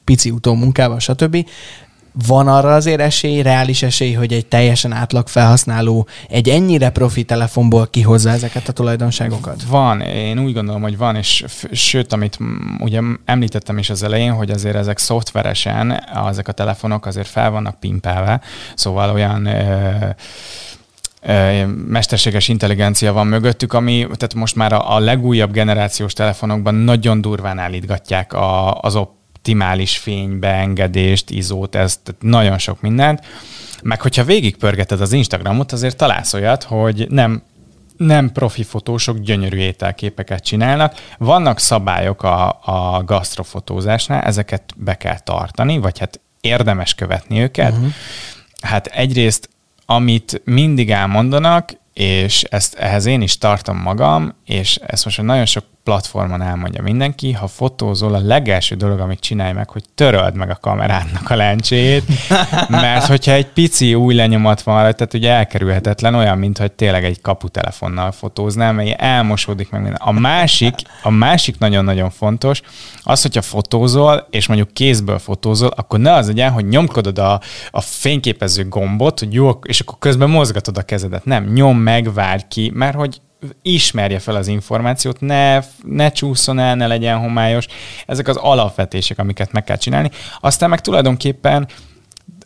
pici 0.03 0.29
utómunkával, 0.29 0.99
stb., 0.99 1.45
van 2.28 2.47
arra 2.47 2.73
azért 2.73 3.01
esély, 3.01 3.41
reális 3.41 3.84
esély, 3.84 4.13
hogy 4.13 4.34
egy 4.34 4.45
teljesen 4.45 4.91
átlag 4.91 5.28
felhasználó 5.28 6.08
egy 6.30 6.49
ennyire 6.49 6.89
profi 6.89 7.23
telefonból 7.23 7.88
kihozza 7.88 8.30
ezeket 8.30 8.67
a 8.67 8.71
tulajdonságokat? 8.71 9.63
Van, 9.63 10.01
én 10.01 10.39
úgy 10.39 10.54
gondolom, 10.54 10.82
hogy 10.82 10.97
van, 10.97 11.15
és 11.15 11.45
sőt, 11.71 12.13
amit 12.13 12.38
ugye 12.80 13.01
említettem 13.25 13.78
is 13.78 13.89
az 13.89 14.04
elején, 14.04 14.34
hogy 14.34 14.51
azért 14.51 14.75
ezek 14.75 14.97
szoftveresen, 14.97 16.04
ezek 16.30 16.47
a 16.47 16.51
telefonok 16.51 17.06
azért 17.06 17.28
fel 17.28 17.51
vannak 17.51 17.80
pimpelve, 17.80 18.41
szóval 18.75 19.10
olyan 19.10 19.45
ö- 19.45 20.15
mesterséges 21.88 22.47
intelligencia 22.47 23.13
van 23.13 23.28
mögöttük, 23.28 23.73
ami 23.73 23.99
tehát 23.99 24.34
most 24.34 24.56
már 24.56 24.73
a, 24.73 24.95
a 24.95 24.99
legújabb 24.99 25.51
generációs 25.51 26.13
telefonokban 26.13 26.75
nagyon 26.75 27.21
durván 27.21 27.60
állítgatják 27.60 28.34
a, 28.34 28.80
az 28.80 28.95
op 28.95 29.14
optimális 29.45 29.97
fénybeengedést, 29.97 31.29
izót, 31.29 31.75
ez 31.75 31.99
nagyon 32.19 32.58
sok 32.58 32.81
mindent. 32.81 33.25
Meg 33.84 34.01
hogyha 34.01 34.23
végigpörgeted 34.23 35.01
az 35.01 35.12
Instagramot, 35.12 35.71
azért 35.71 35.97
találsz 35.97 36.34
olyat, 36.34 36.63
hogy 36.63 37.08
nem 37.10 37.43
nem 37.97 38.31
profi 38.31 38.63
fotósok 38.63 39.19
gyönyörű 39.19 39.58
ételképeket 39.58 40.43
csinálnak. 40.43 40.93
Vannak 41.17 41.60
szabályok 41.60 42.23
a, 42.23 42.60
a 42.63 43.03
gasztrofotózásnál, 43.03 44.21
ezeket 44.21 44.73
be 44.77 44.95
kell 44.95 45.19
tartani, 45.19 45.77
vagy 45.77 45.99
hát 45.99 46.19
érdemes 46.41 46.93
követni 46.93 47.39
őket. 47.39 47.71
Uh-huh. 47.71 47.88
Hát 48.62 48.88
egyrészt, 48.88 49.49
amit 49.86 50.41
mindig 50.45 50.91
elmondanak, 50.91 51.71
és 51.93 52.43
ezt 52.43 52.75
ehhez 52.75 53.05
én 53.05 53.21
is 53.21 53.38
tartom 53.38 53.77
magam, 53.77 54.36
és 54.45 54.75
ezt 54.75 55.05
most 55.05 55.21
nagyon 55.21 55.45
sok 55.45 55.65
platformon 55.85 56.41
elmondja 56.41 56.81
mindenki, 56.81 57.31
ha 57.31 57.47
fotózol, 57.47 58.13
a 58.13 58.19
legelső 58.19 58.75
dolog, 58.75 58.99
amit 58.99 59.19
csinálj 59.19 59.53
meg, 59.53 59.69
hogy 59.69 59.83
töröld 59.95 60.35
meg 60.35 60.49
a 60.49 60.57
kamerádnak 60.61 61.29
a 61.29 61.35
lencséjét, 61.35 62.03
mert 62.69 63.05
hogyha 63.05 63.31
egy 63.31 63.47
pici 63.47 63.95
új 63.95 64.13
lenyomat 64.13 64.61
van 64.61 64.81
rajta, 64.81 64.97
tehát 64.97 65.13
ugye 65.13 65.31
elkerülhetetlen, 65.31 66.15
olyan, 66.15 66.37
mint 66.37 66.57
hogy 66.57 66.71
tényleg 66.71 67.03
egy 67.03 67.21
kaputelefonnal 67.21 68.11
fotóznál, 68.11 68.73
mely 68.73 68.95
elmosódik 68.97 69.69
meg 69.69 69.81
minden. 69.81 70.01
A 70.01 70.11
másik, 70.11 70.75
a 71.03 71.09
másik 71.09 71.57
nagyon-nagyon 71.57 72.09
fontos, 72.09 72.61
az, 73.03 73.21
hogyha 73.21 73.41
fotózol, 73.41 74.27
és 74.29 74.47
mondjuk 74.47 74.73
kézből 74.73 75.19
fotózol, 75.19 75.69
akkor 75.75 75.99
ne 75.99 76.13
az 76.13 76.27
legyen, 76.27 76.51
hogy 76.51 76.67
nyomkodod 76.67 77.19
a, 77.19 77.41
a 77.71 77.81
fényképező 77.81 78.67
gombot, 78.67 79.19
hogy 79.19 79.33
jó, 79.33 79.49
és 79.49 79.79
akkor 79.79 79.95
közben 79.99 80.29
mozgatod 80.29 80.77
a 80.77 80.81
kezedet. 80.81 81.25
Nem, 81.25 81.43
nyom 81.43 81.77
meg, 81.77 82.13
várj 82.13 82.41
ki, 82.47 82.71
mert 82.73 82.95
hogy 82.95 83.21
ismerje 83.62 84.19
fel 84.19 84.36
az 84.36 84.47
információt, 84.47 85.19
ne, 85.19 85.60
ne 85.84 86.12
csúszon 86.12 86.60
el, 86.60 86.75
ne 86.75 86.88
legyen 86.88 87.17
homályos. 87.17 87.65
Ezek 88.05 88.27
az 88.27 88.36
alapvetések, 88.36 89.19
amiket 89.19 89.51
meg 89.51 89.63
kell 89.63 89.77
csinálni. 89.77 90.10
Aztán 90.39 90.69
meg 90.69 90.81
tulajdonképpen, 90.81 91.67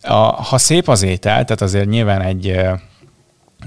a, 0.01 0.13
ha 0.13 0.57
szép 0.57 0.87
az 0.87 1.01
étel, 1.01 1.43
tehát 1.43 1.61
azért 1.61 1.89
nyilván 1.89 2.21
egy 2.21 2.59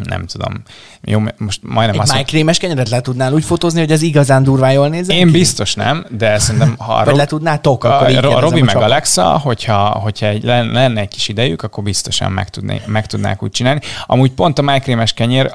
nem 0.04 0.26
tudom, 0.26 0.62
jó, 1.02 1.20
most 1.36 1.60
majdnem 1.62 1.94
Egy 1.94 2.00
azt 2.00 2.12
májkrémes 2.12 2.58
kenyeret 2.58 2.88
le 2.88 3.00
tudnál 3.00 3.32
úgy 3.32 3.44
fotózni, 3.44 3.80
hogy 3.80 3.90
ez 3.90 4.02
igazán 4.02 4.42
durván 4.42 4.72
jól 4.72 4.88
nézzen 4.88 5.16
Én 5.16 5.26
ki? 5.26 5.32
biztos 5.32 5.74
nem, 5.74 6.06
de 6.10 6.38
szerintem 6.38 6.74
ha... 6.78 6.94
Vagy 6.94 7.06
Rob... 7.06 7.16
le 7.16 7.24
tudnátok, 7.24 7.84
akkor 7.84 8.10
így 8.10 8.16
a, 8.16 8.40
Robi 8.40 8.62
meg 8.62 8.76
Alexa, 8.76 9.38
hogyha, 9.38 9.88
hogyha 9.88 10.26
egy, 10.26 10.44
lenne 10.44 11.00
egy 11.00 11.08
kis 11.08 11.28
idejük, 11.28 11.62
akkor 11.62 11.84
biztosan 11.84 12.32
meg, 12.32 12.48
tudné, 12.48 12.80
meg 12.86 13.06
tudnák 13.06 13.42
úgy 13.42 13.50
csinálni. 13.50 13.80
Amúgy 14.06 14.30
pont 14.30 14.58
a 14.58 14.62
májkrémes 14.62 15.12
kenyér 15.12 15.50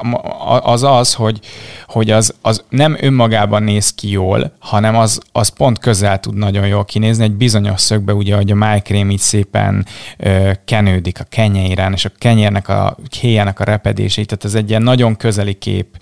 az 0.62 0.84
az, 0.84 1.14
hogy, 1.14 1.40
hogy 1.88 2.12
az, 2.12 2.34
az 2.42 2.64
nem 2.70 2.98
önmagában 3.02 3.64
néz 3.64 3.94
ki 3.94 4.10
jól, 4.10 4.56
hanem 4.60 4.96
az, 4.96 5.20
az 5.32 5.48
pont 5.48 5.80
közel 5.80 6.20
tud 6.20 6.36
nagyon 6.36 6.68
jól 6.68 6.86
kinézni. 6.86 7.24
Egy 7.24 7.32
bizonyos 7.32 7.82
szögbe 7.82 8.14
ugye, 8.14 8.36
hogy 8.36 8.52
a 8.52 8.56
májkrém 8.56 9.10
így 9.10 9.20
szépen 9.20 9.86
ö, 10.18 10.52
kenődik 10.66 11.20
a 11.20 11.24
kenyéren, 11.24 11.94
és 11.94 12.06
a 12.06 12.12
kenyérnek 12.18 12.70
a 12.70 12.98
héjának 13.20 13.60
a 13.60 13.64
repedését, 13.64 14.27
tehát 14.28 14.46
ez 14.46 14.56
egy 14.56 14.70
ilyen 14.70 14.82
nagyon 14.82 15.16
közel 15.16 15.38
közeli 15.38 15.54
kép 15.54 15.98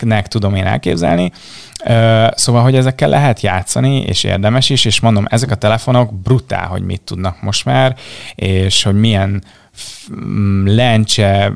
nek 0.00 0.28
tudom 0.28 0.54
én 0.54 0.66
elképzelni. 0.66 1.32
Szóval, 2.34 2.62
hogy 2.62 2.74
ezekkel 2.74 3.08
lehet 3.08 3.40
játszani, 3.40 4.00
és 4.00 4.24
érdemes 4.24 4.70
is, 4.70 4.84
és 4.84 5.00
mondom, 5.00 5.26
ezek 5.28 5.50
a 5.50 5.54
telefonok 5.54 6.14
brutál, 6.14 6.66
hogy 6.66 6.82
mit 6.82 7.00
tudnak 7.00 7.42
most 7.42 7.64
már, 7.64 7.96
és 8.34 8.82
hogy 8.82 8.94
milyen 8.94 9.42
lencse, 10.64 11.52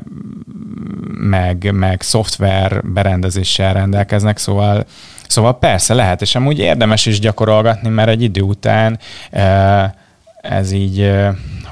meg, 1.17 1.71
meg 1.73 2.01
szoftver 2.01 2.81
berendezéssel 2.83 3.73
rendelkeznek, 3.73 4.37
szóval, 4.37 4.85
szóval 5.27 5.59
persze 5.59 5.93
lehet, 5.93 6.21
és 6.21 6.35
amúgy 6.35 6.59
érdemes 6.59 7.05
is 7.05 7.19
gyakorolgatni, 7.19 7.89
mert 7.89 8.09
egy 8.09 8.21
idő 8.21 8.41
után 8.41 8.99
ez 10.41 10.71
így 10.71 11.11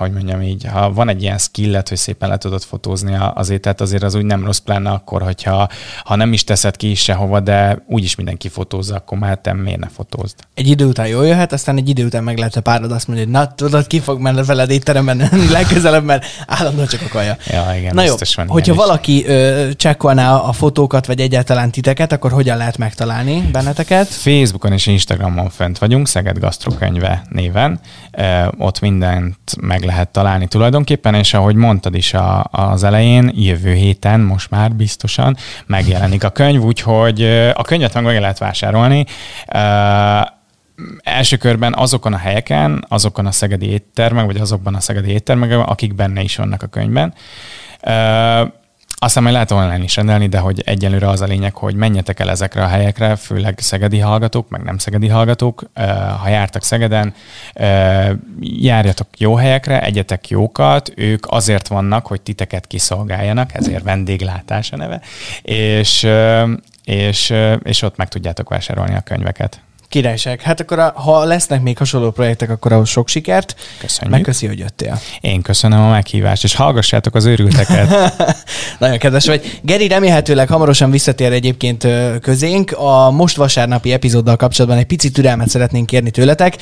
hogy 0.02 0.12
mondjam 0.12 0.42
így, 0.42 0.66
ha 0.66 0.94
van 0.94 1.10
egy 1.10 1.22
ilyen 1.22 1.38
skillet, 1.38 1.90
hogy 1.90 1.98
szépen 1.98 2.30
le 2.30 2.38
tudod 2.38 2.64
fotózni 2.64 3.18
az 3.34 3.50
ételt, 3.50 3.82
azért 3.82 4.04
az 4.04 4.16
úgy 4.16 4.26
nem 4.26 4.46
rossz 4.46 4.58
pláne 4.58 4.90
akkor, 4.90 5.22
hogyha 5.22 5.70
ha 6.04 6.16
nem 6.16 6.34
is 6.34 6.44
teszed 6.44 6.76
ki 6.76 6.90
is 6.90 7.02
sehova, 7.02 7.40
de 7.40 7.84
úgyis 7.88 8.16
mindenki 8.16 8.50
fotózza, 8.50 8.96
akkor 8.96 9.18
már 9.18 9.38
te 9.38 9.54
miért 9.54 9.80
ne 9.80 9.88
fotózd? 9.88 10.36
Egy 10.54 10.68
idő 10.68 10.86
után 10.86 11.08
jól 11.08 11.26
jöhet, 11.26 11.54
aztán 11.54 11.78
egy 11.78 11.90
idő 11.90 12.06
után 12.06 12.24
meg 12.24 12.38
lehet 12.38 12.56
a 12.56 12.62
párod 12.62 12.92
azt 12.92 13.08
mondja, 13.08 13.26
hogy 13.26 13.34
na 13.34 13.54
tudod, 13.54 13.88
ki 13.88 14.00
fog 14.00 14.20
menni 14.20 14.44
veled 14.44 14.70
étteremben 14.70 15.30
legközelebb, 15.52 16.04
mert 16.04 16.26
állandóan 16.48 16.88
csak 16.88 17.02
a 17.02 17.08
kaja. 17.10 17.38
Ja, 17.48 17.76
igen, 17.78 17.96
na 17.96 18.04
jó, 18.04 18.16
van 18.36 18.48
hogyha 18.48 18.74
valaki 18.74 19.26
ö, 19.26 19.70
csekkolná 19.76 20.36
a 20.36 20.54
fotókat, 20.54 21.06
vagy 21.06 21.20
egyáltalán 21.20 21.72
titeket, 21.72 22.12
akkor 22.12 22.32
hogyan 22.32 22.58
lehet 22.58 22.78
megtalálni 22.78 23.50
benneteket? 23.52 24.08
Facebookon 24.08 24.72
és 24.72 24.88
Instagramon 24.88 25.50
fent 25.50 25.78
vagyunk, 25.78 26.08
Szeged 26.08 26.40
Gasztrokönyve 26.40 27.24
néven. 27.30 27.80
Ö, 28.12 28.48
ott 28.58 28.80
mindent 28.80 29.38
meg 29.62 29.84
lehet 29.91 30.10
találni 30.10 30.47
tulajdonképpen, 30.47 31.13
és 31.13 31.34
ahogy 31.34 31.56
mondtad 31.56 31.95
is 31.95 32.13
a, 32.13 32.43
az 32.51 32.84
elején, 32.84 33.32
jövő 33.36 33.73
héten 33.73 34.19
most 34.19 34.49
már 34.49 34.71
biztosan 34.71 35.38
megjelenik 35.65 36.23
a 36.23 36.30
könyv, 36.30 36.62
úgyhogy 36.62 37.23
a 37.54 37.63
könyvet 37.63 38.01
meg 38.01 38.19
lehet 38.19 38.38
vásárolni. 38.38 39.06
Uh, 39.54 40.27
első 41.04 41.38
körben 41.38 41.73
azokon 41.73 42.13
a 42.13 42.17
helyeken, 42.17 42.86
azokon 42.88 43.25
a 43.25 43.32
szegedi 43.32 43.69
éttermek, 43.69 44.25
vagy 44.25 44.38
azokban 44.38 44.75
a 44.75 44.80
szegedi 44.80 45.12
éttermek, 45.12 45.58
akik 45.58 45.95
benne 45.95 46.21
is 46.21 46.36
vannak 46.36 46.63
a 46.63 46.67
könyvben. 46.67 47.13
Uh, 47.84 48.51
aztán 49.04 49.24
majd 49.24 49.36
lehet 49.36 49.52
online 49.52 49.84
is 49.84 49.96
rendelni, 49.96 50.28
de 50.28 50.40
hogy 50.40 50.62
egyelőre 50.66 51.10
az 51.10 51.22
a 51.22 51.26
lényeg, 51.26 51.56
hogy 51.56 51.76
menjetek 51.76 52.20
el 52.20 52.30
ezekre 52.30 52.64
a 52.64 52.68
helyekre, 52.68 53.16
főleg 53.16 53.60
szegedi 53.60 54.00
hallgatók, 54.00 54.50
meg 54.50 54.64
nem 54.64 54.78
szegedi 54.78 55.08
hallgatók. 55.08 55.64
Ha 56.22 56.28
jártak 56.28 56.64
Szegeden, 56.64 57.14
járjatok 58.40 59.08
jó 59.18 59.36
helyekre, 59.36 59.82
egyetek 59.82 60.30
jókat, 60.30 60.92
ők 60.96 61.26
azért 61.28 61.68
vannak, 61.68 62.08
hogy 62.08 62.22
titeket 62.22 62.68
kiszolgáljanak, 62.68 63.54
ezért 63.54 63.84
vendéglátás 63.84 64.72
a 64.72 64.78
neve, 64.78 65.02
és, 65.42 66.08
és, 66.84 67.34
és 67.64 67.82
ott 67.82 67.96
meg 67.96 68.08
tudjátok 68.08 68.50
vásárolni 68.50 68.96
a 68.96 69.02
könyveket. 69.02 69.62
Királyság. 69.91 70.41
Hát 70.41 70.60
akkor, 70.60 70.80
a, 70.80 70.93
ha 70.95 71.23
lesznek 71.23 71.62
még 71.62 71.77
hasonló 71.77 72.12
projektek, 72.12 72.49
akkor 72.49 72.71
ahhoz 72.71 72.89
sok 72.89 73.08
sikert. 73.08 73.56
Köszönjük. 73.80 74.15
Megköszi, 74.15 74.47
hogy 74.47 74.60
jöttél. 74.60 74.99
Én 75.21 75.41
köszönöm 75.41 75.82
a 75.82 75.89
meghívást, 75.89 76.43
és 76.43 76.56
hallgassátok 76.56 77.15
az 77.15 77.25
őrülteket. 77.25 78.13
Nagyon 78.80 78.97
kedves 78.97 79.25
vagy. 79.25 79.60
Geri 79.62 79.88
remélhetőleg 79.88 80.47
hamarosan 80.47 80.91
visszatér 80.91 81.32
egyébként 81.32 81.88
közénk. 82.21 82.71
A 82.71 83.12
most 83.12 83.36
vasárnapi 83.36 83.91
epizóddal 83.91 84.36
kapcsolatban 84.36 84.80
egy 84.80 84.86
picit 84.86 85.13
türelmet 85.13 85.49
szeretnénk 85.49 85.86
kérni 85.86 86.12
tőletek. 86.12 86.58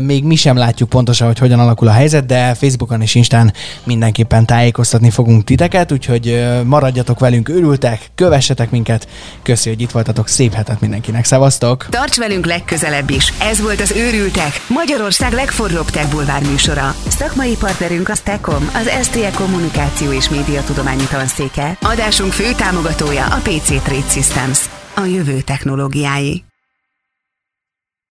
Még 0.00 0.24
mi 0.24 0.34
sem 0.34 0.56
látjuk 0.56 0.88
pontosan, 0.88 1.26
hogy 1.26 1.38
hogyan 1.38 1.60
alakul 1.60 1.88
a 1.88 1.92
helyzet, 1.92 2.26
de 2.26 2.54
Facebookon 2.54 3.02
és 3.02 3.14
Instán 3.14 3.52
mindenképpen 3.84 4.46
tájékoztatni 4.46 5.10
fogunk 5.10 5.44
titeket, 5.44 5.92
úgyhogy 5.92 6.44
maradjatok 6.64 7.18
velünk, 7.18 7.48
örültek, 7.48 8.10
kövessetek 8.14 8.70
minket. 8.70 9.08
Köszi, 9.42 9.68
hogy 9.68 9.80
itt 9.80 9.90
voltatok. 9.90 10.28
Szép 10.28 10.54
hetet 10.54 10.80
mindenkinek. 10.80 11.24
Szevasztok! 11.24 11.86
Tarts 11.90 12.16
velünk 12.16 12.46
legközelebb 12.60 13.10
is. 13.10 13.32
Ez 13.40 13.60
volt 13.60 13.80
az 13.80 13.90
Őrültek, 13.90 14.60
Magyarország 14.66 15.32
legforróbb 15.32 15.90
tech 15.90 16.10
bulvár 16.10 16.42
műsora. 16.42 16.94
Szakmai 17.08 17.56
partnerünk 17.56 18.08
a 18.08 18.14
Stekom, 18.14 18.70
az 18.74 19.04
STE 19.04 19.30
Kommunikáció 19.30 20.12
és 20.12 20.28
Média 20.28 20.62
Tudományi 20.62 21.04
Tanszéke. 21.10 21.76
Adásunk 21.82 22.32
fő 22.32 22.52
támogatója 22.52 23.24
a 23.26 23.40
PC 23.42 23.66
Trade 23.66 24.10
Systems. 24.10 24.58
A 24.94 25.04
jövő 25.04 25.40
technológiái. 25.40 26.49